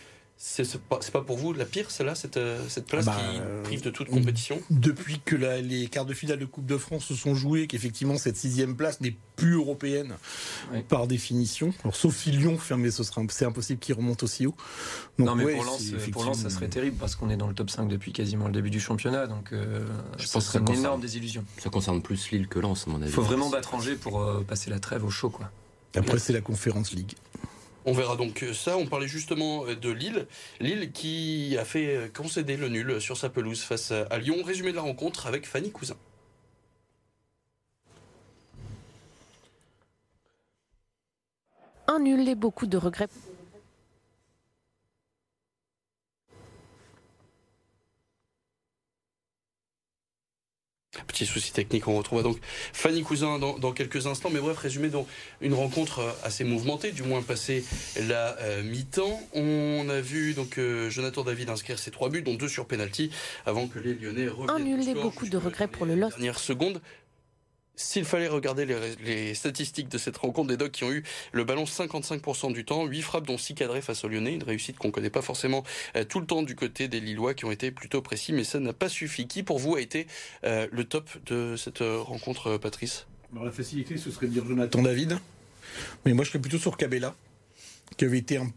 C'est 0.42 0.64
c'est 0.64 0.80
pas, 0.80 1.00
c'est 1.02 1.12
pas 1.12 1.20
pour 1.20 1.38
vous 1.38 1.52
la 1.52 1.66
pire, 1.66 1.92
celle-là, 1.92 2.16
cette, 2.16 2.38
euh, 2.38 2.64
cette 2.70 2.86
place 2.86 3.04
Bah, 3.04 3.18
qui 3.20 3.40
euh, 3.42 3.62
prive 3.62 3.82
de 3.82 3.90
toute 3.90 4.08
compétition? 4.08 4.58
Depuis 4.70 5.20
que 5.20 5.36
la- 5.36 5.60
les 5.60 5.90
quarts 5.90 6.06
de 6.06 6.14
finale 6.14 6.40
de 6.40 6.46
Coupe 6.46 6.66
de 6.66 6.78
France 6.78 7.04
se 7.04 7.14
sont 7.14 7.36
joués, 7.36 7.68
qu'effectivement 7.68 8.16
cette 8.18 8.38
sixième 8.38 8.78
place 8.78 9.02
n'est 9.02 9.18
plus 9.36 9.56
européenne 9.56 10.16
Ouais. 10.72 10.82
par 10.88 11.08
définition. 11.08 11.74
Alors, 11.84 11.94
sauf 11.94 12.16
si 12.16 12.32
Lyon 12.32 12.58
fait, 12.58 12.78
mais 12.78 12.90
ce 12.90 13.04
sera 13.04 13.22
c'est 13.30 13.44
impossible 13.44 13.82
qu'il 13.82 13.96
remonte 13.96 14.24
aussi 14.24 14.48
haut. 14.48 14.56
Donc, 15.18 15.28
non 15.28 15.36
mais 15.36 15.44
ouais, 15.44 15.56
pour 15.56 15.66
Lens, 15.66 15.82
c'est 16.00 16.10
pour 16.12 16.24
Lens, 16.24 16.40
ça 16.40 16.50
serait 16.50 16.70
terrible 16.70 16.96
parce 16.98 17.18
qu'on 17.18 17.30
est 17.30 17.36
dans 17.38 17.48
le 17.48 17.54
top 17.54 17.70
5 17.70 17.90
depuis 17.90 18.14
quasiment 18.14 18.46
le 18.48 18.54
début 18.54 18.70
du 18.70 18.80
championnat, 18.80 19.28
donc 19.28 19.52
euh, 19.52 19.86
Je 20.18 20.26
ça 20.26 20.34
pense 20.36 20.46
que 20.46 20.52
ça 20.54 20.60
une 20.60 20.66
concerne. 20.66 20.86
énorme 20.86 21.02
désillusion. 21.02 21.44
Ça 21.58 21.70
concerne 21.70 22.02
plus 22.02 22.32
Lille 22.32 22.48
que 22.48 22.60
Lens, 22.60 22.86
à 22.88 22.92
mon 22.92 23.02
avis. 23.02 23.12
Il 23.12 23.14
faut 23.14 23.24
vraiment 23.24 23.50
battre 23.50 23.74
Angers 23.76 23.96
pour 23.96 24.22
euh, 24.22 24.42
passer 24.48 24.70
la 24.70 24.80
trêve 24.80 25.04
au 25.04 25.10
chaud, 25.10 25.30
quoi. 25.32 25.52
Après, 25.96 26.18
c'est 26.18 26.32
la 26.32 26.40
Conférence 26.42 26.94
League. 26.94 27.16
On 27.86 27.94
verra 27.94 28.16
donc 28.16 28.46
ça. 28.54 28.78
On 28.78 28.86
parlait 28.86 29.08
justement 29.08 29.66
de 29.66 29.90
Lille. 29.90 30.28
Lille 30.60 30.92
qui 30.92 31.56
a 31.60 31.66
fait 31.66 32.12
concéder 32.14 32.58
le 32.58 32.70
nul 32.70 33.02
sur 33.02 33.18
sa 33.18 33.30
pelouse 33.30 33.62
face 33.62 33.92
à 33.92 34.18
Lyon. 34.18 34.38
Résumé 34.44 34.72
de 34.72 34.76
la 34.76 34.82
rencontre 34.82 35.28
avec 35.28 35.48
Fanny 35.48 35.72
Cousin. 35.72 35.96
Un 41.88 42.00
nul 42.00 42.30
et 42.30 42.36
beaucoup 42.36 42.68
de 42.68 42.78
regrets. 42.78 43.08
Petit 51.20 51.26
souci 51.26 51.52
technique, 51.52 51.86
on 51.90 51.98
retrouvera 51.98 52.24
donc 52.24 52.38
Fanny 52.72 53.04
Cousin 53.04 53.40
dans, 53.40 53.72
quelques 53.74 54.08
instants. 54.08 54.30
Mais 54.32 54.40
bref, 54.40 54.58
résumé 54.58 54.88
donc 54.88 55.06
une 55.42 55.54
rencontre 55.54 56.00
euh, 56.00 56.12
assez 56.24 56.46
mouvementée, 56.46 56.94
du 56.94 57.04
moins 57.04 57.22
passé 57.22 57.66
la 58.08 58.38
euh, 58.40 58.64
mi-temps. 58.64 59.20
On 59.34 59.90
a 59.90 60.00
vu 60.00 60.34
donc 60.34 60.58
euh, 60.58 60.90
Jonathan 60.90 61.26
David 61.26 61.50
inscrire 61.50 61.78
ses 61.78 61.92
trois 61.92 62.08
buts, 62.08 62.22
dont 62.22 62.36
deux 62.36 62.48
sur 62.48 62.68
penalty, 62.68 63.12
avant 63.46 63.68
que 63.68 63.80
les 63.80 63.96
Lyonnais 63.96 64.30
reviennent. 64.30 64.50
Un 64.50 64.60
nul 64.60 64.88
et 64.88 64.94
beaucoup 64.94 65.28
de 65.28 65.36
regrets 65.36 65.68
pour 65.68 65.86
le 65.86 65.96
LOSC. 65.96 66.16
Dernière 66.16 66.40
seconde. 66.40 66.80
S'il 67.82 68.04
fallait 68.04 68.28
regarder 68.28 68.68
les, 69.06 69.34
statistiques 69.34 69.88
de 69.88 69.98
cette 69.98 70.18
rencontre, 70.18 70.50
des 70.50 70.58
Dogs 70.58 70.70
qui 70.70 70.84
ont 70.84 70.92
eu 70.92 71.02
le 71.32 71.46
ballon 71.46 71.64
55% 71.64 72.52
du 72.52 72.66
temps, 72.66 72.86
8 72.86 73.02
frappes 73.02 73.26
dont 73.26 73.38
6 73.38 73.56
cadrées 73.56 73.82
face 73.82 74.04
aux 74.04 74.10
Lyonnais, 74.10 74.34
une 74.34 74.44
réussite 74.44 74.78
qu'on 74.78 74.90
ne 74.90 74.92
connaît 74.92 75.10
pas 75.10 75.22
forcément 75.22 75.64
euh, 75.96 76.04
tout 76.04 76.20
le 76.20 76.26
temps 76.26 76.44
du 76.44 76.56
côté 76.56 76.90
des 76.90 77.00
Lillois 77.00 77.34
qui 77.34 77.46
ont 77.46 77.52
été 77.52 77.72
plutôt 77.72 78.02
précis, 78.02 78.34
mais 78.34 78.44
ça 78.44 78.60
n'a 78.60 78.74
pas 78.74 78.90
suffi. 78.90 79.28
Qui 79.28 79.44
pour 79.44 79.60
vous 79.60 79.76
a 79.76 79.82
été 79.82 80.08
euh, 80.44 80.68
le 80.74 80.84
top 80.84 81.10
de 81.26 81.56
cette 81.56 81.82
euh, 81.82 82.00
rencontre, 82.02 82.58
Patrice? 82.58 83.08
Dans 83.32 83.46
La 83.46 83.52
facilité, 83.52 83.96
ce 83.96 84.12
serait 84.12 84.28
de 84.28 84.34
dire 84.34 84.46
Jonathan 84.46 84.82
David, 84.82 85.18
mais 86.06 86.12
moi 86.12 86.26
je 86.26 86.32
serais 86.32 86.40
plutôt 86.40 86.58
sur 86.58 86.76
Cabella, 86.76 87.16
qui 87.96 88.04
avait 88.04 88.18
été 88.18 88.36
un 88.36 88.52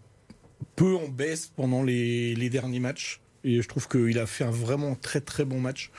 peu 0.74 0.96
en 0.96 1.06
baisse 1.06 1.52
pendant 1.54 1.84
les, 1.84 2.34
les 2.34 2.50
derniers 2.50 2.80
matchs. 2.80 3.20
Et 3.44 3.62
je 3.62 3.68
trouve 3.68 3.86
qu'il 3.86 4.18
a 4.18 4.26
fait 4.26 4.44
un 4.44 4.50
vraiment 4.50 4.96
très 4.96 5.20
très 5.20 5.44
bon 5.44 5.60
match. 5.60 5.92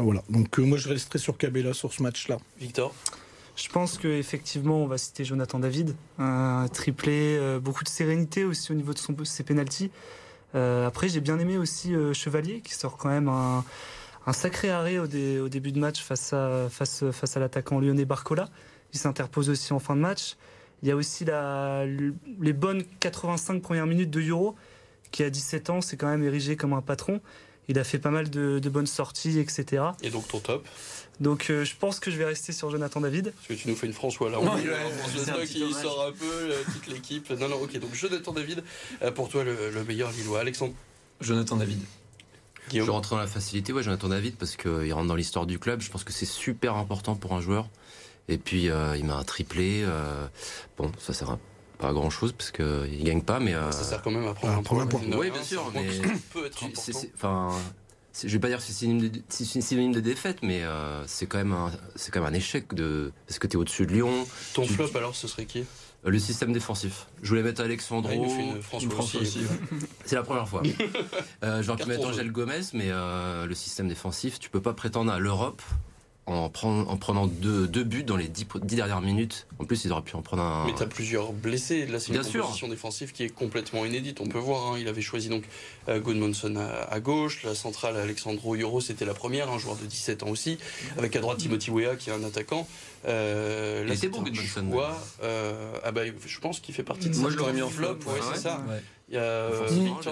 Ah, 0.00 0.02
voilà. 0.02 0.22
Donc 0.30 0.58
euh, 0.58 0.62
moi 0.62 0.78
je 0.78 0.88
resterai 0.88 1.18
sur 1.18 1.36
Cabella 1.36 1.74
sur 1.74 1.92
ce 1.92 2.02
match-là. 2.02 2.38
Victor? 2.58 2.94
Je 3.54 3.68
pense 3.68 3.98
qu'effectivement, 3.98 4.82
on 4.82 4.86
va 4.86 4.96
citer 4.96 5.26
Jonathan 5.26 5.58
David, 5.58 5.94
un 6.18 6.68
triplé, 6.72 7.36
euh, 7.38 7.60
beaucoup 7.60 7.84
de 7.84 7.88
sérénité 7.90 8.44
aussi 8.44 8.72
au 8.72 8.74
niveau 8.74 8.94
de 8.94 8.98
son, 8.98 9.14
ses 9.24 9.42
pénalties. 9.42 9.90
Euh, 10.54 10.86
après, 10.86 11.10
j'ai 11.10 11.20
bien 11.20 11.38
aimé 11.38 11.58
aussi 11.58 11.92
Chevalier, 12.14 12.62
qui 12.62 12.72
sort 12.72 12.96
quand 12.96 13.10
même 13.10 13.28
un, 13.28 13.62
sacré 14.32 14.70
arrêt 14.70 14.96
au, 14.96 15.06
début 15.06 15.70
de 15.72 15.78
match 15.78 16.02
face 16.02 16.32
à, 16.32 16.68
face, 16.70 17.04
face 17.10 17.36
à 17.36 17.40
l'attaquant 17.40 17.78
lyonnais 17.78 18.06
Barcola. 18.06 18.48
Il 18.94 18.98
s'interpose 18.98 19.50
aussi 19.50 19.74
en 19.74 19.80
fin 19.80 19.96
de 19.96 20.00
match. 20.00 20.36
Il 20.82 20.88
y 20.88 20.92
a 20.92 20.96
aussi 20.96 21.26
la, 21.26 21.84
les 21.84 22.52
bonnes 22.54 22.84
85 23.00 23.60
premières 23.60 23.86
minutes 23.86 24.10
de 24.10 24.22
Euro, 24.22 24.56
qui 25.10 25.24
à 25.24 25.28
17 25.28 25.68
ans 25.68 25.80
s'est 25.82 25.98
quand 25.98 26.08
même 26.08 26.22
érigé 26.22 26.56
comme 26.56 26.72
un 26.72 26.80
patron. 26.80 27.20
Il 27.68 27.78
a 27.78 27.84
fait 27.84 27.98
pas 27.98 28.10
mal 28.10 28.30
de, 28.30 28.68
bonnes 28.68 28.86
sorties, 28.86 29.38
etc. 29.38 29.84
Et 30.02 30.10
donc 30.10 30.26
ton 30.28 30.40
top? 30.40 30.66
Donc 31.20 31.50
euh, 31.50 31.64
je 31.64 31.76
pense 31.76 32.00
que 32.00 32.10
je 32.10 32.16
vais 32.16 32.24
rester 32.24 32.52
sur 32.52 32.70
Jonathan 32.70 33.00
David. 33.00 33.32
Parce 33.34 33.46
que 33.48 33.54
tu 33.54 33.68
nous 33.68 33.76
fais 33.76 33.86
une 33.86 33.92
François 33.92 34.30
là. 34.30 34.38
On 34.40 34.54
oui, 34.56 34.62
ouais, 34.68 35.46
qui 35.46 35.72
sort 35.72 36.06
un 36.08 36.12
peu 36.12 36.24
euh, 36.24 36.62
toute 36.72 36.86
l'équipe. 36.86 37.30
Non, 37.30 37.48
non, 37.48 37.56
ok. 37.56 37.78
Donc 37.78 37.94
Jonathan 37.94 38.32
David, 38.32 38.64
euh, 39.02 39.10
pour 39.10 39.28
toi 39.28 39.44
le, 39.44 39.84
meilleur 39.84 40.10
Lillois. 40.12 40.40
Alexandre? 40.40 40.72
Jonathan 41.20 41.56
David. 41.56 41.80
Guillaume? 42.70 42.86
Je 42.86 42.90
rentre 42.90 43.10
dans 43.10 43.18
la 43.18 43.26
facilité, 43.26 43.72
ouais, 43.72 43.82
Jonathan 43.82 44.08
David, 44.08 44.36
parce 44.36 44.56
qu'il 44.56 44.92
rentre 44.94 45.08
dans 45.08 45.16
l'histoire 45.16 45.44
du 45.44 45.58
club. 45.58 45.82
Je 45.82 45.90
pense 45.90 46.04
que 46.04 46.12
c'est 46.12 46.26
super 46.26 46.76
important 46.76 47.14
pour 47.14 47.34
un 47.34 47.40
joueur. 47.40 47.68
Et 48.28 48.38
puis 48.38 48.70
il 48.96 49.04
m'a 49.04 49.16
un 49.16 49.24
triplé. 49.24 49.84
bon, 50.78 50.90
ça 50.98 51.12
sert 51.12 51.36
pas 51.80 51.92
grand 51.92 52.10
chose 52.10 52.32
parce 52.32 52.50
qu'il 52.50 53.02
gagne 53.04 53.22
pas, 53.22 53.40
mais. 53.40 53.54
Ça 53.70 53.84
sert 53.84 54.02
quand 54.02 54.10
même 54.10 54.26
à 54.26 54.34
prendre 54.34 54.80
un, 54.80 54.86
point. 54.86 55.02
Oui, 55.16 55.30
bien 55.30 55.42
sûr, 55.42 55.70
mais. 55.74 55.86
peut 56.32 56.46
être 56.46 56.58
je 58.26 58.28
vais 58.28 58.38
pas 58.38 58.48
dire 58.48 58.58
que 58.58 58.64
c'est 58.64 58.72
synonyme, 59.62 59.92
de 59.92 60.00
défaite, 60.00 60.38
mais 60.42 60.62
euh, 60.62 61.06
c'est 61.06 61.26
quand 61.26 61.38
même 61.38 61.52
un, 61.52 61.70
c'est 61.94 62.10
quand 62.10 62.20
même 62.20 62.32
un 62.32 62.36
échec 62.36 62.74
de 62.74 63.12
parce 63.26 63.38
que 63.38 63.46
tu 63.46 63.56
es 63.56 63.56
au-dessus 63.56 63.86
de 63.86 63.92
Lyon. 63.92 64.26
Ton 64.54 64.66
flop 64.66 64.88
alors, 64.94 65.14
ce 65.14 65.28
serait 65.28 65.46
qui? 65.46 65.64
Le 66.02 66.18
système 66.18 66.52
défensif. 66.52 67.06
Je 67.22 67.28
voulais 67.28 67.42
mettre 67.42 67.60
Alexandro. 67.60 68.10
Ah, 68.72 68.76
aussi. 68.98 69.40
C'est 70.06 70.16
la 70.16 70.22
première 70.22 70.48
fois. 70.48 70.62
euh, 71.44 71.62
J'aurais 71.62 71.82
pu 71.82 71.88
mettre 71.88 72.08
Angel 72.08 72.32
Gomez, 72.32 72.62
mais 72.72 72.86
euh, 72.88 73.44
le 73.44 73.54
système 73.54 73.86
défensif, 73.86 74.38
tu 74.38 74.48
peux 74.48 74.62
pas 74.62 74.72
prétendre 74.72 75.12
à 75.12 75.18
l'Europe 75.18 75.60
en, 76.30 76.48
prenant 76.48 77.26
deux, 77.26 77.66
buts 77.84 78.04
dans 78.04 78.16
les 78.16 78.28
dix, 78.28 78.46
dernières 78.62 79.00
minutes. 79.00 79.46
En 79.58 79.64
plus, 79.64 79.84
ils 79.84 79.92
auraient 79.92 80.02
pu 80.02 80.16
en 80.16 80.22
prendre 80.22 80.42
un. 80.42 80.66
Mais 80.66 80.74
tu 80.74 80.82
as 80.82 80.86
plusieurs 80.86 81.32
blessés. 81.32 81.86
Là, 81.86 81.98
c'est 81.98 82.12
une 82.12 82.22
position 82.22 82.68
défensive 82.68 83.12
qui 83.12 83.24
est 83.24 83.28
complètement 83.28 83.84
inédite. 83.84 84.20
On 84.20 84.26
peut 84.26 84.38
voir, 84.38 84.72
hein, 84.72 84.78
il 84.78 84.88
avait 84.88 85.02
choisi 85.02 85.28
donc 85.28 85.44
euh, 85.88 86.00
à, 86.90 87.00
gauche, 87.00 87.42
la 87.42 87.54
centrale 87.54 87.96
Alexandro 87.96 88.54
Yoro, 88.54 88.80
c'était 88.80 89.04
la 89.04 89.14
première, 89.14 89.50
un 89.50 89.58
joueur 89.58 89.76
de 89.76 89.86
17 89.86 90.22
ans 90.22 90.28
aussi, 90.28 90.58
avec 90.98 91.16
à 91.16 91.20
droite 91.20 91.38
Timothy 91.38 91.70
Weah 91.70 91.96
qui 91.96 92.10
est 92.10 92.12
un 92.12 92.24
attaquant. 92.24 92.66
Euh, 93.06 93.84
là, 93.84 93.96
c'est 93.96 94.08
bon, 94.08 94.22
Goodmanson. 94.22 94.70
Euh, 95.22 95.72
ah 95.82 95.92
bah, 95.92 96.02
je 96.24 96.38
pense 96.38 96.60
qu'il 96.60 96.74
fait 96.74 96.82
partie 96.82 97.08
de 97.08 97.16
Moi, 97.16 97.30
je 97.30 97.36
l'aurais 97.36 97.52
mis 97.52 97.62
en 97.62 97.70
flop. 97.70 97.98
Ouais, 98.06 98.20
c'est 98.32 98.40
ça. 98.40 98.62
Il 99.08 99.14
y 99.14 99.18
a 99.18 99.22
euh, 99.22 99.68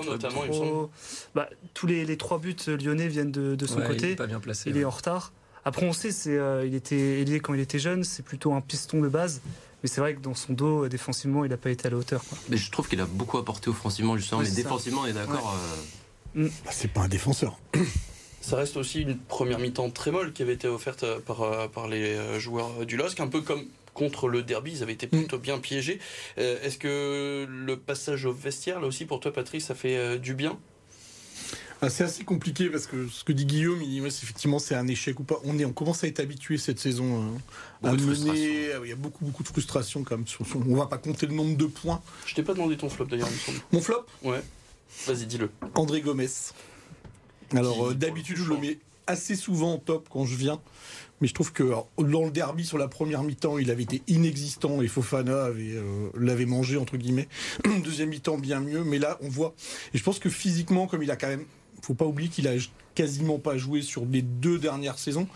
notamment, 0.07 0.45
il 0.45 0.51
me 0.51 0.55
semble. 0.55 0.89
Bah, 1.35 1.49
tous 1.75 1.87
les, 1.87 2.05
les, 2.05 2.17
trois 2.17 2.39
buts 2.39 2.57
lyonnais 2.67 3.07
viennent 3.07 3.31
de, 3.31 3.55
de 3.55 3.67
son 3.67 3.81
côté. 3.81 4.07
Il 4.07 4.13
est 4.13 4.17
pas 4.17 4.27
bien 4.27 4.41
placé. 4.41 4.71
Il 4.71 4.77
est 4.77 4.85
en 4.85 4.91
retard. 4.91 5.33
Après, 5.69 5.85
on 5.85 5.93
sait, 5.93 6.13
c'est, 6.13 6.39
euh, 6.39 6.67
il 6.67 6.75
était 6.75 7.21
ailier 7.21 7.41
quand 7.41 7.53
il 7.53 7.61
était 7.61 7.79
jeune, 7.79 8.03
c'est 8.03 8.25
plutôt 8.25 8.55
un 8.55 8.63
piston 8.63 9.03
de 9.03 9.09
base. 9.09 9.43
Mais 9.83 9.89
c'est 9.91 10.01
vrai 10.01 10.15
que 10.15 10.21
dans 10.21 10.35
son 10.35 10.55
dos, 10.55 10.85
euh, 10.85 10.89
défensivement, 10.89 11.45
il 11.45 11.51
n'a 11.51 11.59
pas 11.59 11.69
été 11.69 11.89
à 11.89 11.91
la 11.91 11.99
hauteur. 11.99 12.23
Mais 12.49 12.57
je 12.57 12.71
trouve 12.71 12.89
qu'il 12.89 13.03
a 13.03 13.05
beaucoup 13.05 13.37
apporté 13.37 13.69
offensivement, 13.69 14.17
justement. 14.17 14.41
mais 14.41 14.51
défensivement, 14.51 15.03
on 15.03 15.07
est 15.07 15.13
d'accord. 15.13 15.55
Euh, 16.37 16.45
mm. 16.45 16.51
bah, 16.65 16.71
c'est 16.73 16.91
pas 16.91 17.03
un 17.03 17.09
défenseur. 17.09 17.59
Ça 18.41 18.57
reste 18.57 18.79
aussi 18.79 19.03
une 19.03 19.19
première 19.19 19.59
mi-temps 19.59 19.91
très 19.91 20.11
molle 20.11 20.33
qui 20.33 20.41
avait 20.41 20.55
été 20.55 20.69
offerte 20.69 21.05
par, 21.27 21.69
par 21.69 21.87
les 21.87 22.41
joueurs 22.41 22.87
du 22.87 22.97
LOSC, 22.97 23.21
un 23.21 23.27
peu 23.27 23.43
comme 23.43 23.67
contre 23.93 24.27
le 24.29 24.43
derby, 24.43 24.73
ils 24.73 24.83
avaient 24.83 24.95
été 24.95 25.07
plutôt 25.07 25.37
mm. 25.37 25.43
bien 25.43 25.59
piégés. 25.59 25.99
Est-ce 26.39 26.79
que 26.79 27.47
le 27.47 27.77
passage 27.77 28.25
au 28.25 28.33
vestiaire, 28.33 28.81
là 28.81 28.87
aussi, 28.87 29.05
pour 29.05 29.21
toi, 29.21 29.35
Patrice, 29.35 29.67
ça 29.67 29.75
fait 29.75 30.19
du 30.19 30.33
bien? 30.33 30.57
C'est 31.89 32.05
assez 32.05 32.25
compliqué 32.25 32.69
parce 32.71 32.87
que 32.87 33.07
ce 33.07 33.23
que 33.23 33.33
dit 33.33 33.47
Guillaume, 33.47 33.81
il 33.83 33.89
dit 33.89 33.99
effectivement 34.05 34.59
c'est 34.59 34.75
un 34.75 34.89
échec 34.89 35.19
ou 35.21 35.25
pas. 35.25 35.39
On, 35.45 35.59
est, 35.59 35.65
on 35.65 35.73
commence 35.73 36.03
à 36.03 36.09
être 36.09 36.21
habitué 36.21 36.59
cette 36.59 36.81
saison 36.81 37.31
euh, 37.85 37.89
à 37.89 37.93
mener. 37.93 38.73
Ah 38.75 38.81
il 38.83 38.89
y 38.89 38.93
a 38.93 38.97
beaucoup 38.97 39.25
beaucoup 39.25 39.43
de 39.43 39.49
frustration 39.49 40.03
quand 40.03 40.17
même. 40.17 40.27
On 40.69 40.75
va 40.75 40.87
pas 40.87 40.99
compter 40.99 41.27
le 41.27 41.35
nombre 41.35 41.57
de 41.57 41.67
points. 41.67 42.03
Je 42.27 42.35
t'ai 42.35 42.43
pas 42.43 42.55
demandé 42.55 42.77
ton 42.77 42.89
flop 42.89 43.07
d'ailleurs. 43.07 43.29
Mon 43.73 43.81
flop? 43.81 44.05
Ouais. 44.25 44.43
Vas-y, 45.07 45.27
dis-le. 45.27 45.51
André 45.75 46.01
Gomez. 46.01 46.29
Alors 47.55 47.89
euh, 47.89 47.95
d'habitude 47.95 48.37
je 48.37 48.45
le 48.45 48.59
mets 48.59 48.79
assez 49.07 49.37
souvent 49.37 49.75
en 49.75 49.79
top 49.79 50.09
quand 50.11 50.25
je 50.25 50.35
viens. 50.35 50.61
Mais 51.21 51.27
je 51.27 51.35
trouve 51.35 51.53
que 51.53 51.65
dans 51.99 52.25
le 52.25 52.31
derby 52.31 52.65
sur 52.65 52.79
la 52.79 52.87
première 52.87 53.25
mi-temps, 53.25 53.59
il 53.59 53.73
avait 53.73 53.83
été 53.83 54.03
inexistant 54.07 54.83
et 54.83 54.89
Fofana 54.89 55.47
avait 55.47 55.75
euh, 55.75 56.11
l'avait 56.17 56.47
mangé 56.47 56.77
entre 56.77 56.97
guillemets. 56.97 57.29
Deuxième 57.85 58.11
mi-temps 58.11 58.39
bien 58.39 58.61
mieux, 58.61 58.85
mais 58.85 58.99
là 58.99 59.19
on 59.21 59.29
voit. 59.29 59.55
Et 59.95 59.99
je 59.99 60.05
pense 60.05 60.21
que 60.21 60.29
physiquement, 60.29 60.87
comme 60.87 61.03
il 61.03 61.11
a 61.11 61.17
quand 61.17 61.29
même 61.29 61.45
faut 61.83 61.95
pas 61.95 62.05
oublier 62.05 62.29
qu'il 62.29 62.49
a 62.49 62.53
quasiment 62.95 63.39
pas 63.39 63.57
joué 63.57 63.81
sur 63.81 64.05
les 64.07 64.23
deux 64.23 64.59
dernières 64.59 64.99
saisons. 64.99 65.29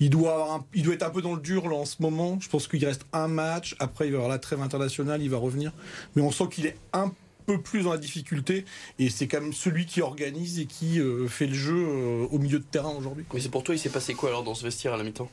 Il 0.00 0.10
doit, 0.10 0.34
avoir 0.34 0.64
il 0.74 0.82
doit 0.82 0.94
être 0.94 1.02
un 1.02 1.10
peu 1.10 1.22
dans 1.22 1.34
le 1.34 1.40
dur 1.40 1.66
là 1.68 1.76
en 1.76 1.86
ce 1.86 1.96
moment. 2.00 2.38
Je 2.40 2.48
pense 2.50 2.68
qu'il 2.68 2.84
reste 2.84 3.06
un 3.14 3.26
match. 3.26 3.74
Après, 3.78 4.06
il 4.06 4.12
va 4.12 4.18
avoir 4.18 4.30
la 4.30 4.38
trêve 4.38 4.60
internationale, 4.60 5.22
il 5.22 5.30
va 5.30 5.38
revenir. 5.38 5.72
Mais 6.14 6.22
on 6.22 6.30
sent 6.30 6.44
qu'il 6.50 6.66
est 6.66 6.76
un 6.92 7.10
peu 7.46 7.58
plus 7.58 7.84
dans 7.84 7.92
la 7.92 7.98
difficulté 7.98 8.64
et 8.98 9.08
c'est 9.08 9.28
quand 9.28 9.40
même 9.40 9.54
celui 9.54 9.86
qui 9.86 10.02
organise 10.02 10.58
et 10.58 10.66
qui 10.66 11.00
euh, 11.00 11.26
fait 11.28 11.46
le 11.46 11.54
jeu 11.54 11.76
euh, 11.76 12.26
au 12.30 12.38
milieu 12.38 12.58
de 12.58 12.64
terrain 12.64 12.90
aujourd'hui. 12.90 13.24
Mais 13.32 13.40
c'est 13.40 13.48
pour 13.48 13.62
toi, 13.62 13.74
il 13.74 13.78
s'est 13.78 13.88
passé 13.88 14.12
quoi 14.12 14.28
alors 14.28 14.42
dans 14.44 14.54
ce 14.54 14.64
vestiaire 14.64 14.92
à 14.92 14.96
la 14.98 15.04
mi-temps? 15.04 15.30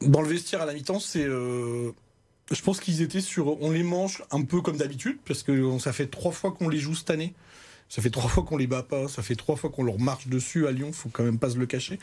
Dans 0.00 0.22
le 0.22 0.28
vestiaire 0.28 0.62
à 0.62 0.66
la 0.66 0.74
mi-temps, 0.74 1.00
c'est. 1.00 1.24
Euh, 1.24 1.92
je 2.50 2.62
pense 2.62 2.80
qu'ils 2.80 3.02
étaient 3.02 3.20
sur. 3.20 3.62
On 3.62 3.70
les 3.70 3.82
mange 3.82 4.24
un 4.30 4.42
peu 4.42 4.62
comme 4.62 4.78
d'habitude 4.78 5.18
parce 5.24 5.42
que 5.42 5.78
ça 5.78 5.92
fait 5.92 6.06
trois 6.06 6.32
fois 6.32 6.50
qu'on 6.50 6.68
les 6.68 6.78
joue 6.78 6.94
cette 6.94 7.10
année. 7.10 7.34
Ça 7.88 8.02
fait 8.02 8.10
trois 8.10 8.28
fois 8.28 8.42
qu'on 8.42 8.56
les 8.56 8.66
bat 8.66 8.82
pas, 8.82 9.08
ça 9.08 9.22
fait 9.22 9.36
trois 9.36 9.56
fois 9.56 9.70
qu'on 9.70 9.84
leur 9.84 9.98
marche 9.98 10.28
dessus 10.28 10.66
à 10.66 10.72
Lyon, 10.72 10.92
faut 10.92 11.08
quand 11.08 11.24
même 11.24 11.38
pas 11.38 11.50
se 11.50 11.56
le 11.56 11.66
cacher. 11.66 11.98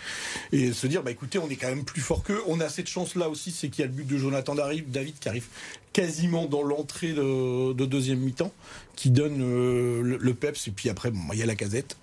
Et 0.52 0.74
se 0.74 0.88
dire, 0.88 1.04
bah 1.04 1.12
écoutez, 1.12 1.40
on 1.40 1.50
est 1.50 1.56
quand 1.56 1.70
même 1.70 1.86
plus 1.86 2.02
fort 2.02 2.24
qu'eux. 2.24 2.42
On 2.48 2.60
a 2.60 2.70
cette 2.70 2.88
chance-là 2.88 3.30
aussi, 3.30 3.52
c'est 3.52 3.70
qu'il 3.70 3.82
y 3.82 3.86
a 3.86 3.88
le 3.88 3.94
but 3.94 4.08
de 4.08 4.18
Jonathan 4.18 4.56
David 4.56 5.20
qui 5.20 5.30
arrive 5.30 5.48
quasiment 5.94 6.48
dans 6.48 6.64
l'entrée 6.64 7.14
de, 7.14 7.86
deuxième 7.86 8.20
mi-temps, 8.20 8.52
qui 8.96 9.12
donne 9.12 9.42
euh, 9.42 10.18
le, 10.20 10.34
peps. 10.34 10.68
Et 10.68 10.72
puis 10.72 10.90
après, 10.90 11.12
il 11.32 11.40
y 11.40 11.44
a 11.44 11.46
la 11.46 11.56
casette. 11.56 11.98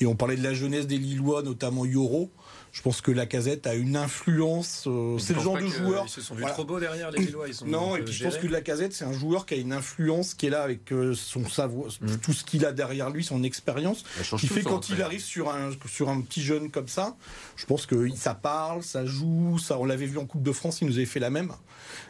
Et 0.00 0.06
on 0.06 0.14
parlait 0.14 0.36
de 0.36 0.42
la 0.42 0.54
jeunesse 0.54 0.86
des 0.86 0.98
Lillois, 0.98 1.42
notamment 1.42 1.84
Yoro. 1.84 2.30
Je 2.74 2.82
pense 2.82 3.00
que 3.00 3.12
la 3.12 3.24
casette 3.24 3.68
a 3.68 3.74
une 3.74 3.96
influence. 3.96 4.88
Euh, 4.88 5.16
c'est 5.18 5.32
le 5.32 5.40
genre 5.40 5.56
de 5.56 5.66
joueur. 5.68 6.06
Ils 6.06 6.10
se 6.10 6.20
sont 6.20 6.34
vus 6.34 6.42
trop 6.42 6.64
beaux 6.64 6.80
derrière 6.80 7.12
les 7.12 7.24
Lillois. 7.24 7.46
non, 7.64 7.94
et 7.94 8.02
puis 8.02 8.12
je 8.12 8.24
pense 8.24 8.36
que 8.36 8.48
la 8.48 8.62
casette, 8.62 8.92
c'est 8.92 9.04
un 9.04 9.12
joueur 9.12 9.46
qui 9.46 9.54
a 9.54 9.58
une 9.58 9.72
influence, 9.72 10.34
qui 10.34 10.46
est 10.46 10.50
là 10.50 10.64
avec 10.64 10.92
euh, 10.92 11.14
son 11.14 11.48
savoir, 11.48 11.90
mm. 12.00 12.16
tout 12.16 12.32
ce 12.32 12.42
qu'il 12.42 12.66
a 12.66 12.72
derrière 12.72 13.10
lui, 13.10 13.22
son 13.22 13.44
expérience, 13.44 14.02
qui 14.38 14.48
fait 14.48 14.64
quand 14.64 14.88
il 14.88 15.00
arrive 15.02 15.22
sur 15.22 15.50
un, 15.50 15.70
sur 15.86 16.08
un 16.08 16.20
petit 16.20 16.42
jeune 16.42 16.68
comme 16.68 16.88
ça, 16.88 17.14
je 17.54 17.64
pense 17.64 17.86
que 17.86 18.10
ça 18.16 18.34
parle, 18.34 18.82
ça 18.82 19.06
joue, 19.06 19.56
ça, 19.60 19.78
on 19.78 19.84
l'avait 19.84 20.06
vu 20.06 20.18
en 20.18 20.26
Coupe 20.26 20.42
de 20.42 20.52
France, 20.52 20.80
il 20.80 20.88
nous 20.88 20.96
avait 20.96 21.06
fait 21.06 21.20
la 21.20 21.30
même. 21.30 21.52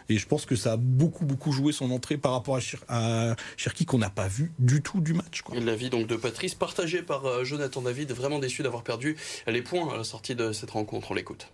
Et 0.08 0.18
je 0.18 0.26
pense 0.26 0.46
que 0.46 0.56
ça 0.56 0.72
a 0.72 0.76
beaucoup 0.76 1.24
beaucoup, 1.24 1.52
joué 1.52 1.72
son 1.72 1.90
entrée 1.90 2.16
par 2.16 2.32
rapport 2.32 2.58
à, 2.88 3.36
Cherki 3.56 3.84
qu'on 3.84 3.98
n'a 3.98 4.10
pas 4.10 4.28
vu 4.28 4.52
du 4.58 4.82
tout 4.82 5.00
du 5.00 5.14
match. 5.14 5.42
Quoi. 5.42 5.58
L'avis 5.60 5.90
donc 5.90 6.06
de 6.06 6.16
Patrice, 6.16 6.54
partagé 6.54 7.02
par 7.02 7.24
euh, 7.26 7.44
Jonathan 7.44 7.82
David, 7.82 8.12
vraiment 8.12 8.38
déçu 8.38 8.62
d'avoir 8.62 8.82
perdu 8.82 9.16
les 9.46 9.62
points 9.62 9.92
à 9.92 9.96
la 9.96 10.04
sortie 10.04 10.34
de 10.34 10.52
cette 10.52 10.70
rencontre. 10.70 11.10
On 11.10 11.14
l'écoute. 11.14 11.48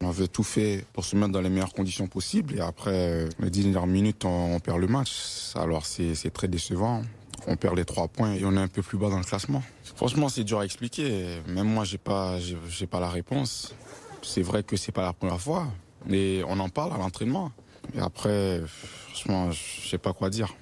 On 0.00 0.10
avait 0.10 0.28
tout 0.28 0.44
fait 0.44 0.84
pour 0.92 1.04
se 1.04 1.16
mettre 1.16 1.32
dans 1.32 1.40
les 1.40 1.48
meilleures 1.48 1.72
conditions 1.72 2.06
possibles 2.06 2.54
et 2.56 2.60
après 2.60 3.28
les 3.40 3.50
dernières 3.50 3.88
minutes, 3.88 4.24
on, 4.24 4.60
perd 4.60 4.78
le 4.78 4.86
match. 4.86 5.52
Alors 5.56 5.86
c'est 5.86 6.30
très 6.32 6.46
décevant. 6.46 7.02
On 7.46 7.56
perd 7.56 7.76
les 7.76 7.84
trois 7.84 8.08
points 8.08 8.34
et 8.34 8.44
on 8.44 8.52
est 8.52 8.60
un 8.60 8.68
peu 8.68 8.82
plus 8.82 8.98
bas 8.98 9.10
dans 9.10 9.18
le 9.18 9.24
classement. 9.24 9.62
Franchement, 9.96 10.28
c'est 10.28 10.44
dur 10.44 10.60
à 10.60 10.64
expliquer. 10.64 11.40
Même 11.48 11.66
moi, 11.66 11.84
j'ai 11.84 11.98
pas, 11.98 12.38
j'ai 12.38 12.86
pas 12.86 13.00
la 13.00 13.08
réponse. 13.08 13.74
C'est 14.22 14.42
vrai 14.42 14.62
que 14.62 14.76
c'est 14.76 14.92
pas 14.92 15.02
la 15.02 15.12
première 15.12 15.40
fois, 15.40 15.66
mais 16.06 16.42
on 16.46 16.58
en 16.58 16.68
parle 16.68 16.92
à 16.92 16.98
l'entraînement. 16.98 17.52
Et 17.94 18.00
après, 18.00 18.62
franchement, 18.66 19.50
je 19.50 19.88
sais 19.88 19.98
pas 19.98 20.12
quoi 20.12 20.30
dire. 20.30 20.54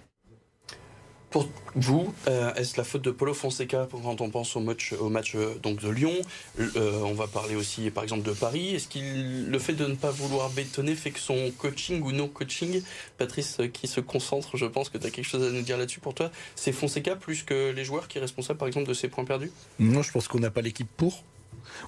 Pour 1.30 1.48
vous, 1.74 2.14
euh, 2.28 2.54
est-ce 2.54 2.76
la 2.78 2.84
faute 2.84 3.02
de 3.02 3.10
Paulo 3.10 3.34
Fonseca 3.34 3.88
quand 3.90 4.20
on 4.20 4.30
pense 4.30 4.54
au 4.54 4.60
match, 4.60 4.94
au 4.98 5.10
match 5.10 5.34
euh, 5.34 5.56
donc 5.60 5.82
de 5.82 5.90
Lyon? 5.90 6.14
Euh, 6.58 7.02
On 7.02 7.14
va 7.14 7.26
parler 7.26 7.56
aussi 7.56 7.90
par 7.90 8.04
exemple 8.04 8.22
de 8.22 8.32
Paris. 8.32 8.76
Est-ce 8.76 8.86
qu'il 8.86 9.50
le 9.50 9.58
fait 9.58 9.72
de 9.72 9.86
ne 9.86 9.96
pas 9.96 10.10
vouloir 10.10 10.48
bétonner 10.50 10.94
fait 10.94 11.10
que 11.10 11.18
son 11.18 11.50
coaching 11.58 12.00
ou 12.00 12.12
non 12.12 12.28
coaching, 12.28 12.80
Patrice 13.18 13.58
qui 13.72 13.88
se 13.88 14.00
concentre, 14.00 14.56
je 14.56 14.66
pense 14.66 14.88
que 14.88 14.98
tu 14.98 15.06
as 15.06 15.10
quelque 15.10 15.26
chose 15.26 15.42
à 15.42 15.50
nous 15.50 15.62
dire 15.62 15.76
là-dessus 15.76 16.00
pour 16.00 16.14
toi, 16.14 16.30
c'est 16.54 16.72
Fonseca 16.72 17.16
plus 17.16 17.42
que 17.42 17.70
les 17.70 17.84
joueurs 17.84 18.06
qui 18.06 18.18
est 18.18 18.20
responsable 18.20 18.58
par 18.58 18.68
exemple 18.68 18.88
de 18.88 18.94
ces 18.94 19.08
points 19.08 19.24
perdus? 19.24 19.50
Non, 19.80 20.02
je 20.02 20.12
pense 20.12 20.28
qu'on 20.28 20.40
n'a 20.40 20.50
pas 20.50 20.62
l'équipe 20.62 20.88
pour. 20.96 21.24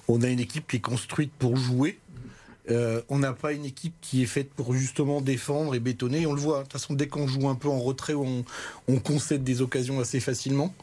On 0.09 0.21
a 0.21 0.27
une 0.27 0.41
équipe 0.41 0.67
qui 0.67 0.75
est 0.75 0.81
construite 0.81 1.31
pour 1.39 1.55
jouer 1.55 1.97
euh, 2.71 3.01
on 3.09 3.19
n'a 3.19 3.33
pas 3.33 3.53
une 3.53 3.65
équipe 3.65 3.95
qui 4.01 4.21
est 4.21 4.27
faite 4.27 4.53
pour 4.53 4.73
justement 4.73 5.21
défendre 5.21 5.75
et 5.75 5.79
bétonner. 5.79 6.25
On 6.25 6.33
le 6.33 6.41
voit. 6.41 6.59
De 6.59 6.63
toute 6.63 6.73
façon, 6.73 6.93
dès 6.93 7.07
qu'on 7.07 7.27
joue 7.27 7.49
un 7.49 7.55
peu 7.55 7.67
en 7.67 7.79
retrait, 7.79 8.13
on, 8.13 8.43
concède 9.03 9.43
des 9.43 9.61
occasions 9.61 9.99
assez 9.99 10.19
facilement. 10.19 10.73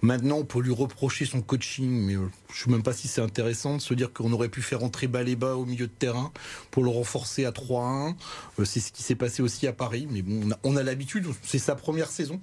Maintenant, 0.00 0.38
on 0.38 0.44
peut 0.44 0.60
lui 0.60 0.72
reprocher 0.72 1.26
son 1.26 1.42
coaching, 1.42 1.90
mais 1.90 2.14
euh, 2.14 2.30
je 2.52 2.60
ne 2.60 2.64
sais 2.64 2.70
même 2.70 2.82
pas 2.82 2.92
si 2.92 3.08
c'est 3.08 3.20
intéressant 3.20 3.76
de 3.76 3.82
se 3.82 3.94
dire 3.94 4.12
qu'on 4.12 4.32
aurait 4.32 4.48
pu 4.48 4.62
faire 4.62 4.82
entrer 4.84 5.06
Baléba 5.06 5.56
au 5.56 5.66
milieu 5.66 5.86
de 5.86 5.92
terrain 5.92 6.32
pour 6.70 6.84
le 6.84 6.90
renforcer 6.90 7.44
à 7.44 7.50
3-1. 7.50 8.14
Euh, 8.58 8.64
c'est 8.64 8.80
ce 8.80 8.92
qui 8.92 9.02
s'est 9.02 9.14
passé 9.14 9.42
aussi 9.42 9.66
à 9.66 9.72
Paris. 9.72 10.06
Mais 10.10 10.22
bon, 10.22 10.54
on 10.62 10.76
a 10.76 10.82
l'habitude. 10.82 11.26
C'est 11.42 11.58
sa 11.58 11.74
première 11.74 12.10
saison. 12.10 12.40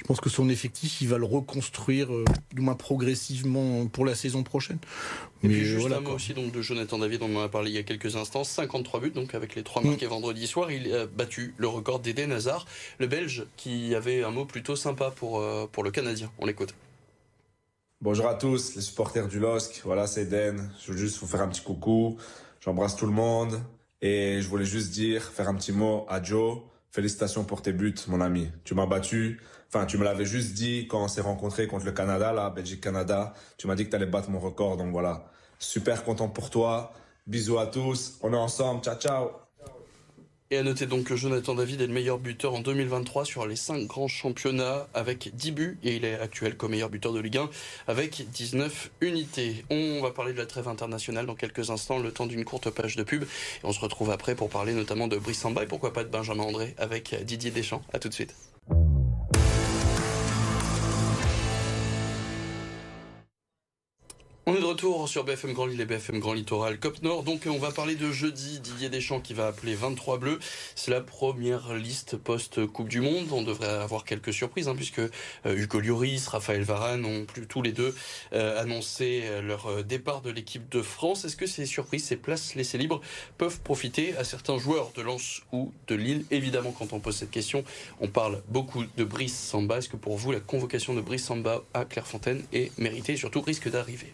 Je 0.00 0.06
pense 0.06 0.20
que 0.20 0.30
son 0.30 0.48
effectif, 0.48 1.02
il 1.02 1.08
va 1.08 1.18
le 1.18 1.26
reconstruire, 1.26 2.10
euh, 2.12 2.24
du 2.54 2.62
moins 2.62 2.74
progressivement, 2.74 3.86
pour 3.86 4.06
la 4.06 4.14
saison 4.14 4.42
prochaine? 4.42 4.78
Et 5.42 5.48
Mais 5.48 5.54
puis 5.54 5.64
juste 5.66 5.80
voilà, 5.80 5.98
un 5.98 6.00
mot 6.00 6.12
aussi 6.12 6.32
donc, 6.32 6.52
de 6.52 6.62
Jonathan 6.62 6.98
David, 6.98 7.22
on 7.22 7.36
en 7.36 7.42
a 7.42 7.48
parlé 7.50 7.70
il 7.70 7.74
y 7.74 7.78
a 7.78 7.82
quelques 7.82 8.16
instants. 8.16 8.42
53 8.42 9.00
buts, 9.00 9.10
donc 9.10 9.34
avec 9.34 9.54
les 9.54 9.62
trois 9.62 9.82
marqués 9.82 10.06
mm. 10.06 10.10
vendredi 10.10 10.46
soir. 10.46 10.70
Il 10.70 10.90
a 10.94 11.06
battu 11.06 11.54
le 11.58 11.68
record 11.68 12.00
d'Eden 12.00 12.32
Hazard, 12.32 12.64
le 12.98 13.08
Belge, 13.08 13.44
qui 13.58 13.94
avait 13.94 14.24
un 14.24 14.30
mot 14.30 14.46
plutôt 14.46 14.74
sympa 14.74 15.10
pour, 15.10 15.40
euh, 15.40 15.66
pour 15.70 15.84
le 15.84 15.90
Canadien. 15.90 16.30
On 16.38 16.46
l'écoute. 16.46 16.74
Bonjour 18.00 18.26
à 18.26 18.34
tous, 18.34 18.76
les 18.76 18.80
supporters 18.80 19.28
du 19.28 19.38
LOSC. 19.38 19.82
Voilà, 19.84 20.06
c'est 20.06 20.22
Eden. 20.22 20.70
Je 20.82 20.92
veux 20.92 20.98
juste 20.98 21.18
vous 21.18 21.26
faire 21.26 21.42
un 21.42 21.48
petit 21.48 21.62
coucou. 21.62 22.16
J'embrasse 22.60 22.96
tout 22.96 23.06
le 23.06 23.12
monde. 23.12 23.60
Et 24.00 24.40
je 24.40 24.48
voulais 24.48 24.64
juste 24.64 24.92
dire, 24.92 25.22
faire 25.22 25.48
un 25.48 25.54
petit 25.54 25.72
mot 25.72 26.06
à 26.08 26.22
Joe. 26.22 26.60
Félicitations 26.90 27.44
pour 27.44 27.60
tes 27.60 27.74
buts, 27.74 27.94
mon 28.08 28.22
ami. 28.22 28.48
Tu 28.64 28.74
m'as 28.74 28.86
battu. 28.86 29.40
Enfin, 29.72 29.86
tu 29.86 29.98
me 29.98 30.04
l'avais 30.04 30.24
juste 30.24 30.54
dit 30.54 30.88
quand 30.88 31.04
on 31.04 31.08
s'est 31.08 31.20
rencontré 31.20 31.68
contre 31.68 31.86
le 31.86 31.92
Canada, 31.92 32.32
là, 32.32 32.50
Belgique-Canada. 32.50 33.34
Tu 33.56 33.68
m'as 33.68 33.76
dit 33.76 33.84
que 33.84 33.90
tu 33.90 33.96
allais 33.96 34.06
battre 34.06 34.28
mon 34.28 34.40
record. 34.40 34.76
Donc 34.76 34.90
voilà. 34.90 35.30
Super 35.60 36.02
content 36.02 36.28
pour 36.28 36.50
toi. 36.50 36.92
Bisous 37.28 37.58
à 37.58 37.66
tous. 37.66 38.18
On 38.22 38.32
est 38.32 38.36
ensemble. 38.36 38.82
Ciao, 38.82 38.96
ciao. 38.96 39.30
Et 40.52 40.56
à 40.56 40.64
noter 40.64 40.86
donc 40.86 41.04
que 41.04 41.14
Jonathan 41.14 41.54
David 41.54 41.80
est 41.80 41.86
le 41.86 41.92
meilleur 41.92 42.18
buteur 42.18 42.54
en 42.54 42.60
2023 42.60 43.24
sur 43.24 43.46
les 43.46 43.54
5 43.54 43.86
grands 43.86 44.08
championnats 44.08 44.88
avec 44.94 45.30
10 45.36 45.52
buts 45.52 45.78
et 45.84 45.94
il 45.94 46.04
est 46.04 46.18
actuel 46.18 46.56
comme 46.56 46.72
meilleur 46.72 46.90
buteur 46.90 47.12
de 47.12 47.20
Ligue 47.20 47.36
1 47.36 47.48
avec 47.86 48.28
19 48.32 48.90
unités. 49.00 49.64
On 49.70 50.00
va 50.02 50.10
parler 50.10 50.32
de 50.32 50.38
la 50.38 50.46
trêve 50.46 50.66
internationale 50.66 51.26
dans 51.26 51.36
quelques 51.36 51.70
instants, 51.70 52.00
le 52.00 52.10
temps 52.10 52.26
d'une 52.26 52.44
courte 52.44 52.68
page 52.70 52.96
de 52.96 53.04
pub. 53.04 53.22
Et 53.22 53.26
on 53.62 53.72
se 53.72 53.78
retrouve 53.78 54.10
après 54.10 54.34
pour 54.34 54.50
parler 54.50 54.72
notamment 54.72 55.06
de 55.06 55.16
Brice 55.18 55.38
Samba 55.38 55.62
et 55.62 55.66
pourquoi 55.66 55.92
pas 55.92 56.02
de 56.02 56.08
Benjamin 56.08 56.42
André 56.42 56.74
avec 56.78 57.14
Didier 57.24 57.52
Deschamps. 57.52 57.82
À 57.92 58.00
tout 58.00 58.08
de 58.08 58.14
suite. 58.14 58.34
On 64.50 64.56
est 64.56 64.60
de 64.60 64.64
retour 64.64 65.08
sur 65.08 65.22
BFM 65.22 65.52
Grand 65.52 65.66
Lille 65.66 65.80
et 65.80 65.84
BFM 65.84 66.18
Grand 66.18 66.32
Littoral 66.32 66.80
Cop 66.80 67.00
Nord. 67.02 67.22
Donc 67.22 67.46
on 67.46 67.58
va 67.58 67.70
parler 67.70 67.94
de 67.94 68.10
jeudi. 68.10 68.58
Didier 68.58 68.88
Deschamps 68.88 69.20
qui 69.20 69.32
va 69.32 69.46
appeler 69.46 69.76
23 69.76 70.18
bleus. 70.18 70.40
C'est 70.74 70.90
la 70.90 71.00
première 71.00 71.74
liste 71.74 72.16
post-Coupe 72.16 72.88
du 72.88 73.00
Monde. 73.00 73.28
On 73.30 73.44
devrait 73.44 73.68
avoir 73.68 74.04
quelques 74.04 74.32
surprises 74.32 74.66
hein, 74.66 74.74
puisque 74.74 74.98
euh, 74.98 75.08
Hugo 75.46 75.78
Lloris, 75.78 76.26
Raphaël 76.26 76.62
Varane 76.62 77.04
ont 77.04 77.26
plus 77.26 77.46
tous 77.46 77.62
les 77.62 77.70
deux 77.70 77.94
euh, 78.32 78.60
annoncé 78.60 79.20
euh, 79.26 79.40
leur 79.40 79.84
départ 79.84 80.20
de 80.20 80.30
l'équipe 80.30 80.68
de 80.68 80.82
France. 80.82 81.24
Est-ce 81.24 81.36
que 81.36 81.46
ces 81.46 81.64
surprises, 81.64 82.06
ces 82.06 82.16
places 82.16 82.56
laissées 82.56 82.78
libres 82.78 83.00
peuvent 83.38 83.60
profiter 83.60 84.16
à 84.16 84.24
certains 84.24 84.58
joueurs 84.58 84.90
de 84.96 85.02
Lens 85.02 85.42
ou 85.52 85.72
de 85.86 85.94
Lille? 85.94 86.24
Évidemment, 86.32 86.74
quand 86.76 86.92
on 86.92 86.98
pose 86.98 87.14
cette 87.14 87.30
question, 87.30 87.62
on 88.00 88.08
parle 88.08 88.42
beaucoup 88.48 88.82
de 88.96 89.04
Brice 89.04 89.38
Samba. 89.38 89.78
Est-ce 89.78 89.88
que 89.88 89.96
pour 89.96 90.16
vous, 90.16 90.32
la 90.32 90.40
convocation 90.40 90.92
de 90.92 91.00
Brice 91.00 91.26
Samba 91.26 91.62
à 91.72 91.84
Clairefontaine 91.84 92.42
est 92.52 92.76
méritée 92.80 93.12
et 93.12 93.16
surtout 93.16 93.42
risque 93.42 93.70
d'arriver? 93.70 94.12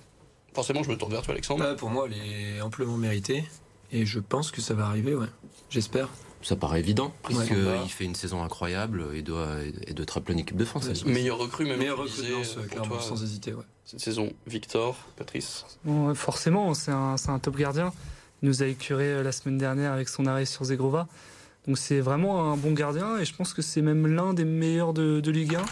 Forcément, 0.57 0.83
je 0.83 0.89
me 0.89 0.97
tourne 0.97 1.13
vers 1.13 1.21
toi, 1.21 1.35
Alexandre. 1.35 1.65
Bah, 1.65 1.75
pour 1.75 1.91
moi, 1.91 2.09
elle 2.11 2.15
est 2.15 2.61
amplement 2.63 2.97
méritée. 2.97 3.45
Et 3.93 4.07
je 4.07 4.19
pense 4.19 4.51
que 4.51 4.63
ça 4.63 4.73
va 4.73 4.87
arriver, 4.87 5.15
ouais. 5.15 5.27
J'espère. 5.69 6.09
Ça 6.41 6.57
paraît 6.57 6.81
évident, 6.81 7.13
puisqu'il 7.25 7.59
il 7.85 7.91
fait 7.91 8.07
une 8.07 8.15
saison 8.15 8.43
incroyable 8.43 9.05
et 9.13 9.21
doit, 9.21 9.49
et 9.87 9.93
doit 9.93 10.03
être 10.05 10.17
appelé 10.17 10.35
en 10.35 10.39
équipe 10.39 10.57
de 10.57 10.65
France. 10.65 11.05
meilleur 11.05 11.37
recrue, 11.37 11.67
même. 11.67 11.79
Meilleur 11.79 11.99
recrue, 11.99 12.23
clairement, 12.71 13.01
sans 13.01 13.23
hésiter, 13.23 13.53
ouais. 13.53 13.65
Cette 13.85 14.01
saison, 14.01 14.33
Victor, 14.47 14.97
Patrice 15.17 15.67
Forcément, 16.15 16.73
c'est 16.73 16.91
un, 16.91 17.17
un, 17.29 17.39
top 17.39 17.57
gardien. 17.57 17.93
Il 18.43 18.49
nous 18.49 18.63
a 18.63 18.67
écuré 18.67 19.05
euh, 19.13 19.23
la 19.23 19.33
semaine 19.33 19.59
dernière 19.59 19.93
avec 19.93 20.09
son 20.09 20.25
arrêt 20.25 20.47
sur 20.47 20.65
Zegrova. 20.65 21.07
Donc 21.67 21.77
c'est 21.77 22.01
vraiment 22.01 22.51
un 22.51 22.57
bon 22.57 22.73
gardien 22.73 23.19
et 23.19 23.27
je 23.27 23.35
pense 23.35 23.53
que 23.53 23.61
c'est 23.61 23.83
même 23.83 24.07
l'un 24.07 24.33
des 24.33 24.47
meilleurs 24.47 24.95
de, 24.95 25.21
de 25.21 25.31
Ligue 25.31 25.57
1. 25.57 25.63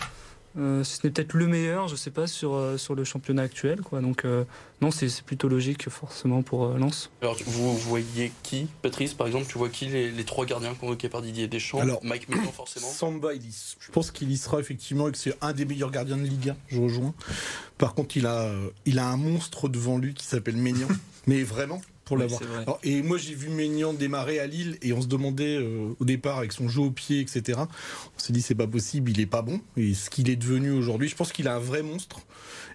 Euh, 0.57 0.85
ce 0.85 1.05
n'est 1.05 1.11
peut-être 1.11 1.35
le 1.35 1.47
meilleur, 1.49 1.88
je 1.88 1.95
ne 1.95 1.99
sais 1.99 2.11
pas, 2.11 2.27
sur, 2.27 2.55
euh, 2.55 2.77
sur 2.77 2.95
le 2.95 3.03
championnat 3.05 3.43
actuel. 3.43 3.81
Quoi. 3.81 4.01
Donc, 4.01 4.25
euh, 4.25 4.45
non, 4.81 4.90
c'est 4.90 5.23
plutôt 5.23 5.49
logique, 5.49 5.88
forcément, 5.88 6.43
pour 6.43 6.69
Lens. 6.69 7.11
Alors, 7.23 7.37
vous 7.45 7.77
voyez 7.77 8.33
qui 8.43 8.69
Patrice, 8.83 9.14
par 9.14 9.27
exemple, 9.27 9.47
tu 9.49 9.59
vois 9.59 9.69
qui 9.69 9.87
les, 9.87 10.11
les 10.11 10.25
trois 10.25 10.47
gardiens 10.47 10.75
convoqués 10.75 11.09
par 11.09 11.23
Didier 11.23 11.49
Deschamps? 11.49 11.81
Alors, 11.81 12.05
Mike 12.05 12.29
Maignan, 12.29 12.53
forcément 12.53 12.88
Samba, 12.88 13.35
il 13.35 13.43
je 13.81 13.90
pense 13.90 14.11
qu'il 14.11 14.31
y 14.31 14.37
sera 14.37 14.61
effectivement 14.61 15.09
et 15.09 15.12
que 15.12 15.19
c'est 15.19 15.37
un 15.40 15.53
des 15.53 15.64
meilleurs 15.64 15.90
gardiens 15.90 16.17
de 16.17 16.23
Ligue 16.23 16.51
1, 16.51 16.57
je 16.69 16.81
rejoins. 16.81 17.14
Par 17.79 17.95
contre, 17.95 18.17
il 18.17 18.27
a, 18.27 18.51
il 18.87 18.99
a 18.99 19.07
un 19.07 19.17
monstre 19.17 19.69
devant 19.69 19.99
lui 19.99 20.14
qui 20.14 20.27
s'appelle 20.27 20.57
Maignan. 20.57 20.88
Mais 21.27 21.43
vraiment, 21.43 21.81
pour 22.05 22.17
l'avoir. 22.17 22.40
Et 22.83 23.03
moi, 23.03 23.19
j'ai 23.19 23.35
vu 23.35 23.49
Maignan 23.49 23.93
démarrer 23.93 24.38
à 24.38 24.47
Lille 24.47 24.79
et 24.83 24.93
on 24.93 25.01
se 25.01 25.07
demandait 25.07 25.57
euh, 25.57 25.95
au 25.99 26.05
départ 26.05 26.38
avec 26.38 26.53
son 26.53 26.69
jeu 26.69 26.83
au 26.83 26.90
pied, 26.90 27.21
etc. 27.21 27.61
On 28.17 28.19
s'est 28.19 28.33
dit 28.33 28.43
c'est 28.43 28.55
pas 28.55 28.67
possible, 28.67 29.11
il 29.11 29.21
est 29.21 29.27
pas 29.27 29.43
bon. 29.43 29.61
Et 29.77 29.95
ce 29.95 30.11
qu'il 30.11 30.29
est 30.31 30.37
devenu 30.37 30.71
aujourd'hui, 30.71 31.09
je 31.09 31.17
pense 31.17 31.33
qu'il 31.33 31.49
a 31.49 31.55
un 31.55 31.61
vrai 31.61 31.83
monstre. 31.83 32.21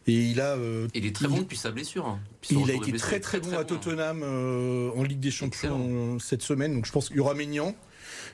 Et 0.08 0.14
il 0.14 0.42
a. 0.42 0.56
Euh, 0.56 0.88
il 0.94 1.06
est 1.06 1.16
très 1.16 1.28
bon 1.28 1.40
depuis 1.40 1.58
sa 1.58 1.72
blessure. 1.72 2.08
Hein. 2.08 2.20
il 2.50 2.72
a 2.72 2.74
été 2.74 2.94
très 2.94 3.20
très, 3.20 3.40
bon 3.40 3.58
à 3.58 3.64
Tottenham 3.64 4.22
euh, 4.24 4.92
en 4.96 5.04
Ligue 5.04 5.20
des 5.20 5.32
Champions 5.32 6.18
cette 6.20 6.42
semaine. 6.42 6.74
Donc 6.74 6.86
je 6.86 6.92
pense 6.92 7.08
qu'il 7.08 7.18
y 7.18 7.20
aura 7.20 7.34
Maignan. 7.34 7.76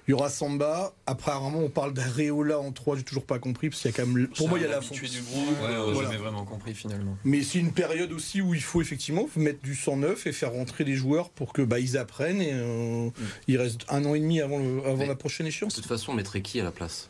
Il 0.08 0.12
y 0.12 0.14
aura 0.14 0.30
Samba. 0.30 0.94
Après, 1.08 1.32
rarement, 1.32 1.60
on 1.60 1.70
parle 1.70 1.94
d'Areola 1.94 2.60
en 2.60 2.72
3. 2.72 2.98
J'ai 2.98 3.04
toujours 3.04 3.26
pas 3.26 3.40
compris. 3.40 3.70
Parce 3.70 3.82
qu'il 3.82 3.92
y 3.92 3.94
a 3.94 3.98
quand 3.98 4.06
même. 4.06 4.28
Pour 4.28 4.50
moi, 4.50 4.60
il 4.60 4.62
y 4.62 4.66
a 4.66 4.70
la 4.70 4.80
du 4.80 5.22
groupe. 5.22 5.62
Ouais, 5.62 6.18
vraiment 6.18 6.46
compris 6.46 6.74
finalement. 6.74 7.18
Mais 7.24 7.42
c'est 7.44 7.60
une 7.60 7.72
période 7.72 8.12
aussi 8.12 8.42
où 8.42 8.54
il 8.54 8.62
faut 8.62 8.82
effectivement 8.82 9.28
mettre 9.36 9.62
du 9.62 9.76
sang 9.76 9.98
neuf 9.98 10.28
et 10.28 10.32
faire 10.32 10.52
rentrer 10.52 10.84
les 10.84 10.96
joueurs 10.96 11.30
pour 11.30 11.54
que 11.54 11.62
bah, 11.62 11.80
ils 11.80 11.98
apprennent. 11.98 12.42
Et 12.42 12.54
euh, 12.54 13.08
mm. 13.08 13.12
il 13.48 13.58
reste 13.58 13.82
un 13.90 14.06
an 14.06 14.14
et 14.14 14.20
demi 14.20 14.42
avant, 14.42 14.60
avant 14.86 15.06
la 15.06 15.16
prochaine 15.16 15.48
échéance. 15.48 15.76
De 15.76 15.82
toute 15.82 15.90
façon, 15.90 16.12
on 16.12 16.16
mettrait 16.16 16.42
qui 16.42 16.60
à 16.60 16.64
la 16.64 16.72
place? 16.72 17.10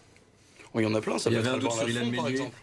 Il 0.79 0.83
y 0.83 0.85
en 0.85 0.95
a 0.95 1.01
plein, 1.01 1.17
ça 1.17 1.29
il 1.29 1.33
y 1.33 1.37
avait 1.37 1.49
un 1.49 1.57
doute 1.57 1.71
sur 1.71 1.89
Ilan 1.89 2.11
par 2.15 2.27
exemple. 2.27 2.55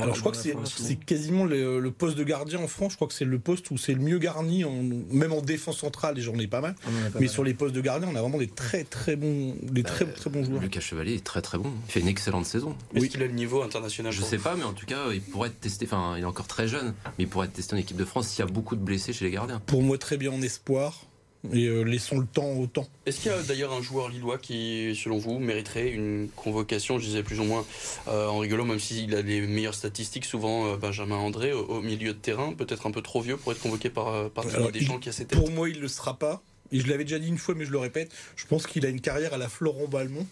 alors 0.00 0.14
je 0.14 0.20
crois 0.20 0.32
que 0.32 0.38
c'est 0.38 0.96
quasiment 0.96 1.44
le, 1.44 1.90
poste 1.90 2.16
de 2.16 2.24
gardien 2.24 2.60
en 2.60 2.68
France, 2.68 2.92
je 2.92 2.96
crois 2.96 3.08
que 3.08 3.14
c'est 3.14 3.24
le 3.24 3.38
poste 3.38 3.70
où 3.70 3.78
c'est 3.78 3.94
le 3.94 4.00
mieux 4.00 4.18
garni, 4.18 4.64
même 5.10 5.32
en 5.32 5.40
défense 5.40 5.78
centrale, 5.78 6.16
les 6.16 6.22
j'en 6.22 6.38
ai 6.38 6.46
pas 6.46 6.60
mal. 6.60 6.74
mais 7.18 7.28
sur 7.28 7.44
les 7.44 7.54
postes 7.54 7.74
de 7.74 7.80
gardien, 7.80 8.08
on 8.12 8.16
a 8.16 8.20
vraiment 8.20 8.38
des 8.38 8.48
très 8.48 8.84
très 8.84 9.16
bons, 9.16 9.54
des 9.62 9.82
bah, 9.82 9.90
très 9.90 10.06
très 10.06 10.30
bons 10.30 10.44
joueurs. 10.44 10.60
Lucas 10.60 10.80
Chevalier 10.80 11.14
est 11.14 11.24
très 11.24 11.42
très 11.42 11.58
bon, 11.58 11.72
il 11.88 11.92
fait 11.92 12.00
une 12.00 12.08
excellente 12.08 12.46
saison. 12.46 12.76
Est-ce 12.94 13.06
qu'il 13.06 13.22
a 13.22 13.26
le 13.26 13.32
niveau 13.32 13.62
international 13.62 14.12
Je 14.12 14.22
sais 14.22 14.38
pas, 14.38 14.54
mais 14.56 14.64
en 14.64 14.72
tout 14.72 14.86
cas, 14.86 15.12
il 15.12 15.20
pourrait 15.20 15.48
être 15.48 15.60
testé, 15.60 15.86
enfin 15.86 16.14
il 16.16 16.22
est 16.22 16.26
encore 16.26 16.46
très 16.46 16.68
jeune, 16.68 16.94
mais 17.18 17.24
il 17.24 17.28
pourrait 17.28 17.46
être 17.46 17.54
testé 17.54 17.74
en 17.74 17.78
équipe 17.78 17.96
de 17.96 18.04
France 18.04 18.28
s'il 18.28 18.44
y 18.44 18.48
a 18.48 18.50
beaucoup 18.50 18.76
de 18.76 18.80
blessés 18.80 19.12
chez 19.12 19.24
les 19.24 19.30
gardiens. 19.30 19.60
Pour 19.66 19.82
moi 19.82 19.98
très 19.98 20.16
bien 20.16 20.32
en 20.32 20.42
espoir 20.42 21.06
et 21.52 21.66
euh, 21.66 21.82
laissons 21.82 22.18
le 22.18 22.26
temps 22.26 22.52
au 22.52 22.66
temps. 22.66 22.86
Est-ce 23.06 23.20
qu'il 23.20 23.30
y 23.30 23.34
a 23.34 23.42
d'ailleurs 23.42 23.72
un 23.72 23.82
joueur 23.82 24.08
lillois 24.08 24.38
qui, 24.38 24.98
selon 25.00 25.18
vous, 25.18 25.38
mériterait 25.38 25.90
une 25.90 26.28
convocation, 26.36 26.98
je 26.98 27.06
disais 27.06 27.22
plus 27.22 27.40
ou 27.40 27.44
moins 27.44 27.64
euh, 28.08 28.28
en 28.28 28.38
rigolant, 28.38 28.64
même 28.64 28.78
s'il 28.78 29.14
a 29.14 29.22
les 29.22 29.40
meilleures 29.42 29.74
statistiques, 29.74 30.24
souvent 30.24 30.66
euh, 30.66 30.76
Benjamin 30.76 31.16
André, 31.16 31.52
au, 31.52 31.82
milieu 31.82 32.14
de 32.14 32.18
terrain, 32.18 32.52
peut-être 32.54 32.86
un 32.86 32.90
peu 32.90 33.02
trop 33.02 33.20
vieux 33.20 33.36
pour 33.36 33.52
être 33.52 33.60
convoqué 33.60 33.90
par, 33.90 34.30
par 34.30 34.46
des 34.72 34.80
gens 34.80 34.98
qui 34.98 35.08
a 35.08 35.12
cette 35.12 35.28
Pour 35.28 35.50
moi, 35.50 35.68
il 35.68 35.76
ne 35.76 35.82
le 35.82 35.88
sera 35.88 36.18
pas. 36.18 36.42
Et 36.74 36.80
je 36.80 36.88
l'avais 36.88 37.04
déjà 37.04 37.18
dit 37.18 37.28
une 37.28 37.38
fois, 37.38 37.54
mais 37.54 37.64
je 37.64 37.70
le 37.70 37.78
répète, 37.78 38.10
je 38.36 38.44
pense 38.46 38.66
qu'il 38.66 38.84
a 38.84 38.88
une 38.90 39.00
carrière 39.00 39.32
à 39.32 39.38
la 39.38 39.48
Florent 39.48 39.86
Balmont. 39.88 40.26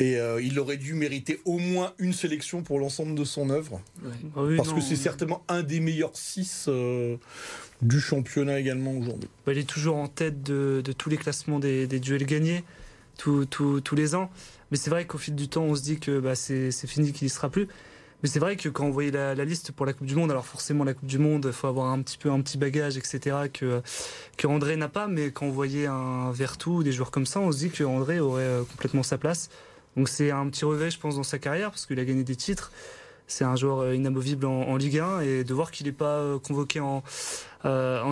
Et 0.00 0.16
euh, 0.16 0.42
il 0.42 0.58
aurait 0.58 0.78
dû 0.78 0.94
mériter 0.94 1.40
au 1.44 1.58
moins 1.58 1.92
une 1.98 2.12
sélection 2.12 2.62
pour 2.62 2.78
l'ensemble 2.78 3.14
de 3.14 3.24
son 3.24 3.50
œuvre. 3.50 3.80
Ah 4.36 4.42
oui, 4.42 4.56
parce 4.56 4.70
non, 4.70 4.74
que 4.76 4.80
c'est 4.80 4.96
certainement 4.96 5.44
un 5.48 5.62
des 5.62 5.78
meilleurs 5.80 6.16
6 6.16 6.68
du 7.82 8.00
championnat 8.00 8.58
également 8.60 8.92
aujourd'hui. 8.92 9.28
bah, 9.46 9.52
il 9.52 9.58
est 9.58 9.68
toujours 9.68 9.96
en 9.96 10.08
tête 10.08 10.42
de, 10.42 10.82
de 10.84 10.92
tous 10.92 11.08
les 11.08 11.16
classements 11.16 11.58
des, 11.58 11.86
des 11.86 12.00
duels 12.00 12.26
gagnés, 12.26 12.64
tous- 13.16 13.46
les 13.96 14.14
ans. 14.14 14.30
Mais 14.70 14.76
c'est 14.76 14.90
vrai 14.90 15.04
qu'au 15.06 15.18
fil 15.18 15.34
du 15.34 15.48
temps, 15.48 15.64
on 15.64 15.74
se 15.74 15.82
dit 15.82 15.98
que 15.98 16.18
bah, 16.20 16.34
c'est 16.34 16.70
fini, 16.86 17.12
qu'il 17.12 17.26
n'y 17.26 17.30
sera 17.30 17.50
plus. 17.50 17.68
Mais 18.22 18.28
c'est 18.28 18.38
vrai 18.38 18.56
que 18.56 18.68
quand 18.68 18.84
on 18.84 18.90
voyait 18.90 19.10
la, 19.10 19.44
liste 19.44 19.72
pour 19.72 19.86
la 19.86 19.92
Coupe 19.92 20.06
du 20.06 20.14
Monde, 20.14 20.30
alors 20.30 20.44
forcément 20.44 20.84
la 20.84 20.94
Coupe 20.94 21.08
du 21.08 21.18
Monde, 21.18 21.46
il 21.46 21.52
faut 21.52 21.66
avoir 21.66 21.90
un 21.90 22.02
petit 22.02 22.18
peu 22.18 22.30
un 22.30 22.40
petit 22.40 22.58
bagage, 22.58 22.96
etc. 22.96 23.36
que 23.52 24.46
André 24.46 24.76
n'a 24.76 24.88
pas. 24.88 25.06
Mais 25.08 25.30
quand 25.30 25.46
on 25.46 25.50
voyait 25.50 25.86
un 25.86 26.30
Vertou 26.32 26.78
ou 26.78 26.82
des 26.82 26.92
joueurs 26.92 27.10
comme 27.10 27.26
ça, 27.26 27.40
on 27.40 27.50
se 27.52 27.58
dit 27.58 27.70
que 27.70 27.84
André 27.84 28.20
aurait 28.20 28.42
euh, 28.42 28.62
complètement 28.64 29.02
sa 29.02 29.18
place. 29.18 29.48
Donc 29.96 30.08
c'est 30.08 30.30
un 30.30 30.48
petit 30.48 30.64
regret, 30.64 30.90
je 30.90 30.98
pense, 30.98 31.16
dans 31.16 31.22
sa 31.22 31.38
carrière 31.38 31.70
parce 31.70 31.86
qu'il 31.86 31.98
a 31.98 32.04
gagné 32.04 32.22
des 32.22 32.36
titres. 32.36 32.72
C'est 33.26 33.44
un 33.44 33.56
joueur 33.56 33.80
euh, 33.80 33.94
inamovible 33.94 34.44
en, 34.44 34.76
Ligue 34.76 34.98
1 34.98 35.20
et 35.20 35.44
de 35.44 35.54
voir 35.54 35.70
qu'il 35.70 35.86
n'est 35.86 35.92
pas 35.92 36.18
euh, 36.18 36.38
convoqué 36.38 36.80
en, 36.80 37.02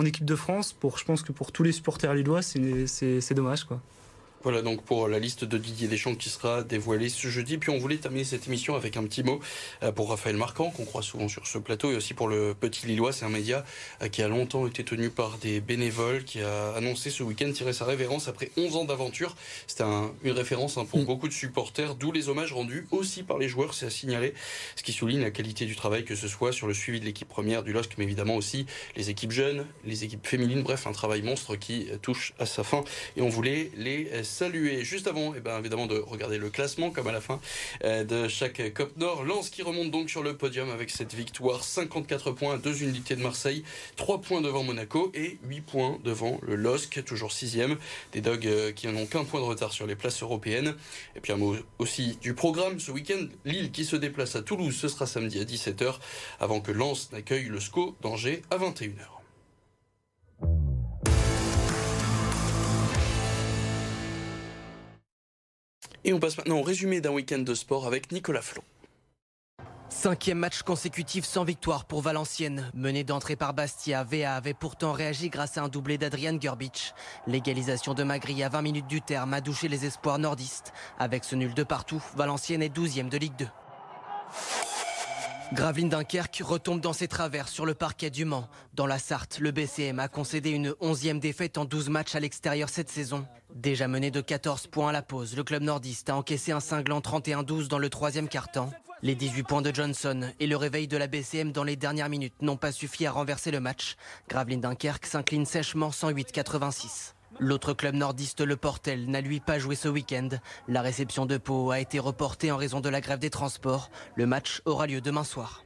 équipe 0.05 0.25
de 0.25 0.35
France, 0.35 0.73
pour, 0.73 0.97
je 0.97 1.05
pense 1.05 1.23
que 1.23 1.31
pour 1.31 1.51
tous 1.51 1.63
les 1.63 1.71
supporters 1.71 2.13
lillois, 2.13 2.41
c'est 2.41 3.33
dommage. 3.33 3.65
Quoi. 3.65 3.79
Voilà 4.43 4.61
donc 4.61 4.83
pour 4.83 5.09
la 5.09 5.19
liste 5.19 5.43
de 5.43 5.57
Didier 5.57 5.89
Deschamps 5.89 6.15
qui 6.15 6.29
sera 6.29 6.63
dévoilée 6.63 7.09
ce 7.09 7.27
jeudi. 7.27 7.57
Puis 7.57 7.71
on 7.71 7.77
voulait 7.77 7.97
terminer 7.97 8.23
cette 8.23 8.47
émission 8.47 8.73
avec 8.75 8.95
un 8.95 9.03
petit 9.03 9.21
mot 9.21 9.41
euh, 9.83 9.91
pour 9.91 10.09
Raphaël 10.09 10.37
Marquand, 10.37 10.69
qu'on 10.69 10.85
croit 10.85 11.01
souvent 11.01 11.27
sur 11.27 11.45
ce 11.45 11.57
plateau, 11.57 11.91
et 11.91 11.95
aussi 11.97 12.13
pour 12.13 12.29
le 12.29 12.53
Petit 12.57 12.87
Lillois. 12.87 13.11
C'est 13.11 13.25
un 13.25 13.29
média 13.29 13.65
euh, 14.01 14.07
qui 14.07 14.21
a 14.23 14.29
longtemps 14.29 14.65
été 14.65 14.85
tenu 14.85 15.09
par 15.09 15.37
des 15.39 15.59
bénévoles, 15.59 16.23
qui 16.23 16.39
a 16.41 16.71
annoncé 16.73 17.09
ce 17.09 17.21
week-end 17.21 17.51
tirer 17.51 17.73
sa 17.73 17.83
révérence 17.83 18.29
après 18.29 18.49
11 18.55 18.77
ans 18.77 18.85
d'aventure. 18.85 19.35
C'était 19.67 19.83
un- 19.83 20.09
une 20.23 20.31
référence 20.31 20.77
hein, 20.77 20.85
pour 20.85 21.03
beaucoup 21.03 21.27
de 21.27 21.33
supporters, 21.33 21.95
d'où 21.95 22.13
les 22.13 22.29
hommages 22.29 22.53
rendus 22.53 22.87
aussi 22.91 23.23
par 23.23 23.39
les 23.39 23.49
joueurs, 23.49 23.73
c'est 23.73 23.87
à 23.87 23.89
signaler, 23.89 24.33
ce 24.77 24.83
qui 24.83 24.93
souligne 24.93 25.19
la 25.19 25.31
qualité 25.31 25.65
du 25.65 25.75
travail, 25.75 26.05
que 26.05 26.15
ce 26.15 26.29
soit 26.29 26.53
sur 26.53 26.65
le 26.67 26.73
suivi 26.73 27.01
de 27.01 27.05
l'équipe 27.05 27.27
première 27.27 27.61
du 27.61 27.73
LOSC, 27.73 27.91
mais 27.97 28.05
évidemment 28.05 28.37
aussi 28.37 28.65
les 28.95 29.09
équipes 29.09 29.33
jeunes, 29.33 29.65
les 29.83 30.05
équipes 30.05 30.25
féminines, 30.25 30.63
bref, 30.63 30.87
un 30.87 30.93
travail 30.93 31.23
monstre 31.23 31.57
qui 31.57 31.89
euh, 31.91 31.97
touche 32.01 32.33
à 32.39 32.45
sa 32.45 32.63
fin 32.63 32.85
et 33.17 33.21
on 33.21 33.27
voulait 33.27 33.69
les 33.75 34.07
saluer. 34.29 34.83
Juste 34.83 35.07
avant, 35.07 35.33
eh 35.35 35.39
ben, 35.39 35.59
évidemment, 35.59 35.87
de 35.87 35.97
regarder 35.97 36.37
le 36.37 36.49
classement, 36.49 36.91
comme 36.91 37.07
à 37.07 37.11
la 37.11 37.21
fin 37.21 37.39
euh, 37.83 38.03
de 38.03 38.27
chaque 38.27 38.73
Cop 38.73 38.95
Nord. 38.97 39.23
Lens 39.23 39.49
qui 39.49 39.61
remonte 39.61 39.91
donc 39.91 40.09
sur 40.09 40.23
le 40.23 40.37
podium 40.37 40.69
avec 40.69 40.89
cette 40.89 41.13
victoire, 41.13 41.63
54 41.63 42.31
points 42.31 42.55
à 42.55 42.57
deux 42.57 42.83
unités 42.83 43.15
de 43.15 43.21
Marseille, 43.21 43.63
3 43.97 44.21
points 44.21 44.41
devant 44.41 44.63
Monaco 44.63 45.11
et 45.13 45.37
8 45.43 45.61
points 45.61 45.99
devant 46.03 46.39
le 46.43 46.55
LOSC, 46.55 47.03
toujours 47.03 47.31
sixième. 47.31 47.77
Des 48.13 48.21
Dogs 48.21 48.47
euh, 48.47 48.71
qui 48.71 48.87
n'ont 48.87 49.05
qu'un 49.05 49.25
point 49.25 49.39
de 49.41 49.45
retard 49.45 49.73
sur 49.73 49.87
les 49.87 49.95
places 49.95 50.21
européennes. 50.21 50.75
Et 51.15 51.19
puis 51.19 51.33
un 51.33 51.37
mot 51.37 51.55
aussi 51.79 52.17
du 52.21 52.33
programme 52.33 52.79
ce 52.79 52.91
week-end, 52.91 53.27
Lille 53.45 53.71
qui 53.71 53.85
se 53.85 53.95
déplace 53.95 54.35
à 54.35 54.41
Toulouse, 54.41 54.75
ce 54.75 54.87
sera 54.87 55.07
samedi 55.07 55.39
à 55.39 55.43
17h, 55.43 55.95
avant 56.39 56.61
que 56.61 56.71
Lens 56.71 57.11
n'accueille 57.11 57.45
le 57.45 57.59
SCO 57.59 57.95
d'Angers 58.01 58.41
à 58.51 58.57
21h. 58.57 59.18
Et 66.03 66.13
on 66.13 66.19
passe 66.19 66.37
maintenant 66.37 66.59
au 66.59 66.63
résumé 66.63 67.01
d'un 67.01 67.11
week-end 67.11 67.39
de 67.39 67.53
sport 67.53 67.85
avec 67.85 68.11
Nicolas 68.11 68.41
Flon. 68.41 68.63
Cinquième 69.89 70.37
match 70.37 70.61
consécutif 70.61 71.25
sans 71.25 71.43
victoire 71.43 71.85
pour 71.85 72.01
Valenciennes. 72.01 72.71
Mené 72.75 73.03
d'entrée 73.03 73.35
par 73.35 73.55
Bastia, 73.55 74.03
VA 74.03 74.35
avait 74.35 74.53
pourtant 74.53 74.93
réagi 74.93 75.29
grâce 75.29 75.57
à 75.57 75.63
un 75.63 75.67
doublé 75.67 75.97
d'Adrian 75.97 76.39
Gerbic. 76.39 76.93
L'égalisation 77.25 77.95
de 77.95 78.03
Magri 78.03 78.43
à 78.43 78.49
20 78.49 78.61
minutes 78.61 78.87
du 78.87 79.01
terme 79.01 79.33
a 79.33 79.41
douché 79.41 79.67
les 79.67 79.85
espoirs 79.85 80.19
nordistes. 80.19 80.73
Avec 80.99 81.23
ce 81.23 81.35
nul 81.35 81.55
de 81.55 81.63
partout, 81.63 82.01
Valenciennes 82.15 82.61
est 82.61 82.73
12e 82.73 83.09
de 83.09 83.17
Ligue 83.17 83.35
2. 83.39 83.47
Gravelines 85.51 85.89
Dunkerque 85.89 86.43
retombe 86.43 86.79
dans 86.79 86.93
ses 86.93 87.07
travers 87.07 87.47
sur 87.47 87.65
le 87.65 87.73
parquet 87.73 88.11
du 88.11 88.23
Mans. 88.23 88.47
Dans 88.75 88.85
la 88.85 88.99
Sarthe, 88.99 89.39
le 89.39 89.49
BCM 89.49 89.97
a 89.97 90.07
concédé 90.07 90.51
une 90.51 90.69
11e 90.73 91.19
défaite 91.19 91.57
en 91.57 91.65
12 91.65 91.89
matchs 91.89 92.13
à 92.13 92.19
l'extérieur 92.19 92.69
cette 92.69 92.89
saison. 92.89 93.25
Déjà 93.55 93.87
mené 93.87 94.11
de 94.11 94.21
14 94.21 94.67
points 94.67 94.89
à 94.89 94.91
la 94.91 95.01
pause, 95.01 95.35
le 95.35 95.43
club 95.43 95.63
nordiste 95.63 96.11
a 96.11 96.15
encaissé 96.15 96.51
un 96.51 96.59
cinglant 96.59 96.99
31-12 96.99 97.67
dans 97.67 97.79
le 97.79 97.89
troisième 97.89 98.29
quart-temps. 98.29 98.69
Les 99.01 99.15
18 99.15 99.43
points 99.43 99.61
de 99.63 99.73
Johnson 99.73 100.21
et 100.39 100.45
le 100.45 100.55
réveil 100.55 100.87
de 100.87 100.97
la 100.97 101.07
BCM 101.07 101.51
dans 101.51 101.63
les 101.63 101.75
dernières 101.75 102.09
minutes 102.09 102.41
n'ont 102.43 102.57
pas 102.57 102.71
suffi 102.71 103.07
à 103.07 103.11
renverser 103.11 103.49
le 103.49 103.59
match. 103.59 103.95
Gravelines 104.29 104.61
Dunkerque 104.61 105.07
s'incline 105.07 105.47
sèchement 105.47 105.89
108-86. 105.89 107.13
L'autre 107.39 107.73
club 107.73 107.95
nordiste, 107.95 108.41
le 108.41 108.57
Portel, 108.57 109.09
n'a 109.09 109.21
lui 109.21 109.39
pas 109.39 109.59
joué 109.59 109.75
ce 109.75 109.87
week-end. 109.87 110.29
La 110.67 110.81
réception 110.81 111.25
de 111.25 111.37
Pau 111.37 111.71
a 111.71 111.79
été 111.79 111.97
reportée 111.97 112.51
en 112.51 112.57
raison 112.57 112.81
de 112.81 112.89
la 112.89 112.99
grève 112.99 113.19
des 113.19 113.29
transports. 113.29 113.89
Le 114.15 114.25
match 114.25 114.61
aura 114.65 114.87
lieu 114.87 114.99
demain 114.99 115.23
soir. 115.23 115.63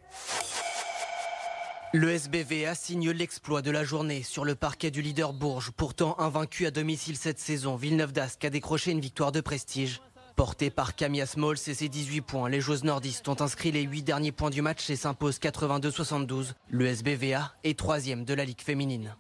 Le 1.95 2.11
SBVA 2.11 2.75
signe 2.75 3.09
l'exploit 3.09 3.61
de 3.61 3.71
la 3.71 3.83
journée 3.83 4.23
sur 4.23 4.45
le 4.45 4.55
parquet 4.55 4.91
du 4.91 5.01
leader 5.01 5.33
Bourges, 5.33 5.71
pourtant 5.71 6.15
invaincu 6.19 6.65
à 6.67 6.71
domicile 6.71 7.17
cette 7.17 7.39
saison. 7.39 7.75
Villeneuve 7.75 8.13
d'Ascq 8.13 8.45
a 8.45 8.49
décroché 8.49 8.91
une 8.91 8.99
victoire 8.99 9.31
de 9.31 9.41
prestige. 9.41 10.01
Porté 10.35 10.71
par 10.71 10.95
Camilla 10.95 11.27
Smalls 11.27 11.59
et 11.67 11.75
ses 11.75 11.89
18 11.89 12.21
points, 12.21 12.49
les 12.49 12.59
joueuses 12.59 12.83
nordistes 12.83 13.27
ont 13.27 13.39
inscrit 13.39 13.71
les 13.71 13.83
8 13.83 14.01
derniers 14.01 14.31
points 14.31 14.49
du 14.49 14.63
match 14.63 14.89
et 14.89 14.95
s'imposent 14.95 15.37
82-72. 15.37 16.53
Le 16.69 16.87
SBVA 16.87 17.53
est 17.63 17.77
troisième 17.77 18.25
de 18.25 18.33
la 18.33 18.43
Ligue 18.43 18.61
féminine. 18.61 19.15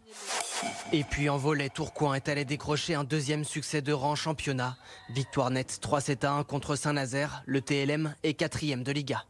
Et 0.91 1.03
puis 1.03 1.29
en 1.29 1.37
volet, 1.37 1.69
Tourcoing 1.69 2.15
est 2.15 2.29
allé 2.29 2.45
décrocher 2.45 2.95
un 2.95 3.03
deuxième 3.03 3.43
succès 3.43 3.83
de 3.83 3.93
rang 3.93 4.15
championnat. 4.15 4.75
Victoire 5.09 5.51
nette 5.51 5.79
3-7 5.83 6.25
à 6.25 6.31
1 6.31 6.43
contre 6.45 6.75
Saint-Nazaire. 6.75 7.43
Le 7.45 7.61
TLM 7.61 8.15
est 8.23 8.33
quatrième 8.33 8.83
de 8.83 8.91
Liga. 8.91 9.23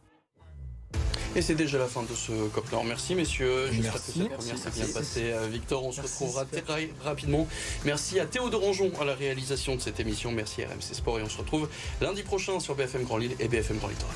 Et 1.36 1.42
c'est 1.42 1.54
déjà 1.54 1.78
la 1.78 1.86
fin 1.86 2.02
de 2.02 2.14
ce 2.14 2.32
COP-là. 2.48 2.78
Merci 2.86 3.14
messieurs. 3.14 3.68
J'espère 3.72 3.94
que 3.94 3.98
cette 3.98 4.28
première 4.28 4.58
s'est 4.58 4.70
bien 4.70 4.86
passée. 4.86 5.32
Euh, 5.32 5.48
Victor, 5.50 5.84
on 5.84 5.92
se 5.92 6.00
retrouvera 6.00 6.44
très 6.44 6.90
rapidement. 7.02 7.48
Merci 7.84 8.20
à 8.20 8.26
Théo 8.26 8.50
Dorangeon 8.50 8.92
à 9.00 9.04
la 9.04 9.14
réalisation 9.14 9.74
de 9.74 9.80
cette 9.80 9.98
émission. 9.98 10.30
Merci 10.30 10.62
à 10.62 10.68
RMC 10.68 10.94
Sport 10.94 11.18
et 11.18 11.22
on 11.22 11.28
se 11.28 11.38
retrouve 11.38 11.68
lundi 12.00 12.22
prochain 12.22 12.60
sur 12.60 12.76
BFM 12.76 13.02
Grand 13.04 13.16
Lille 13.16 13.34
et 13.40 13.48
BFM 13.48 13.78
Grand 13.78 13.88
Littoral. 13.88 14.14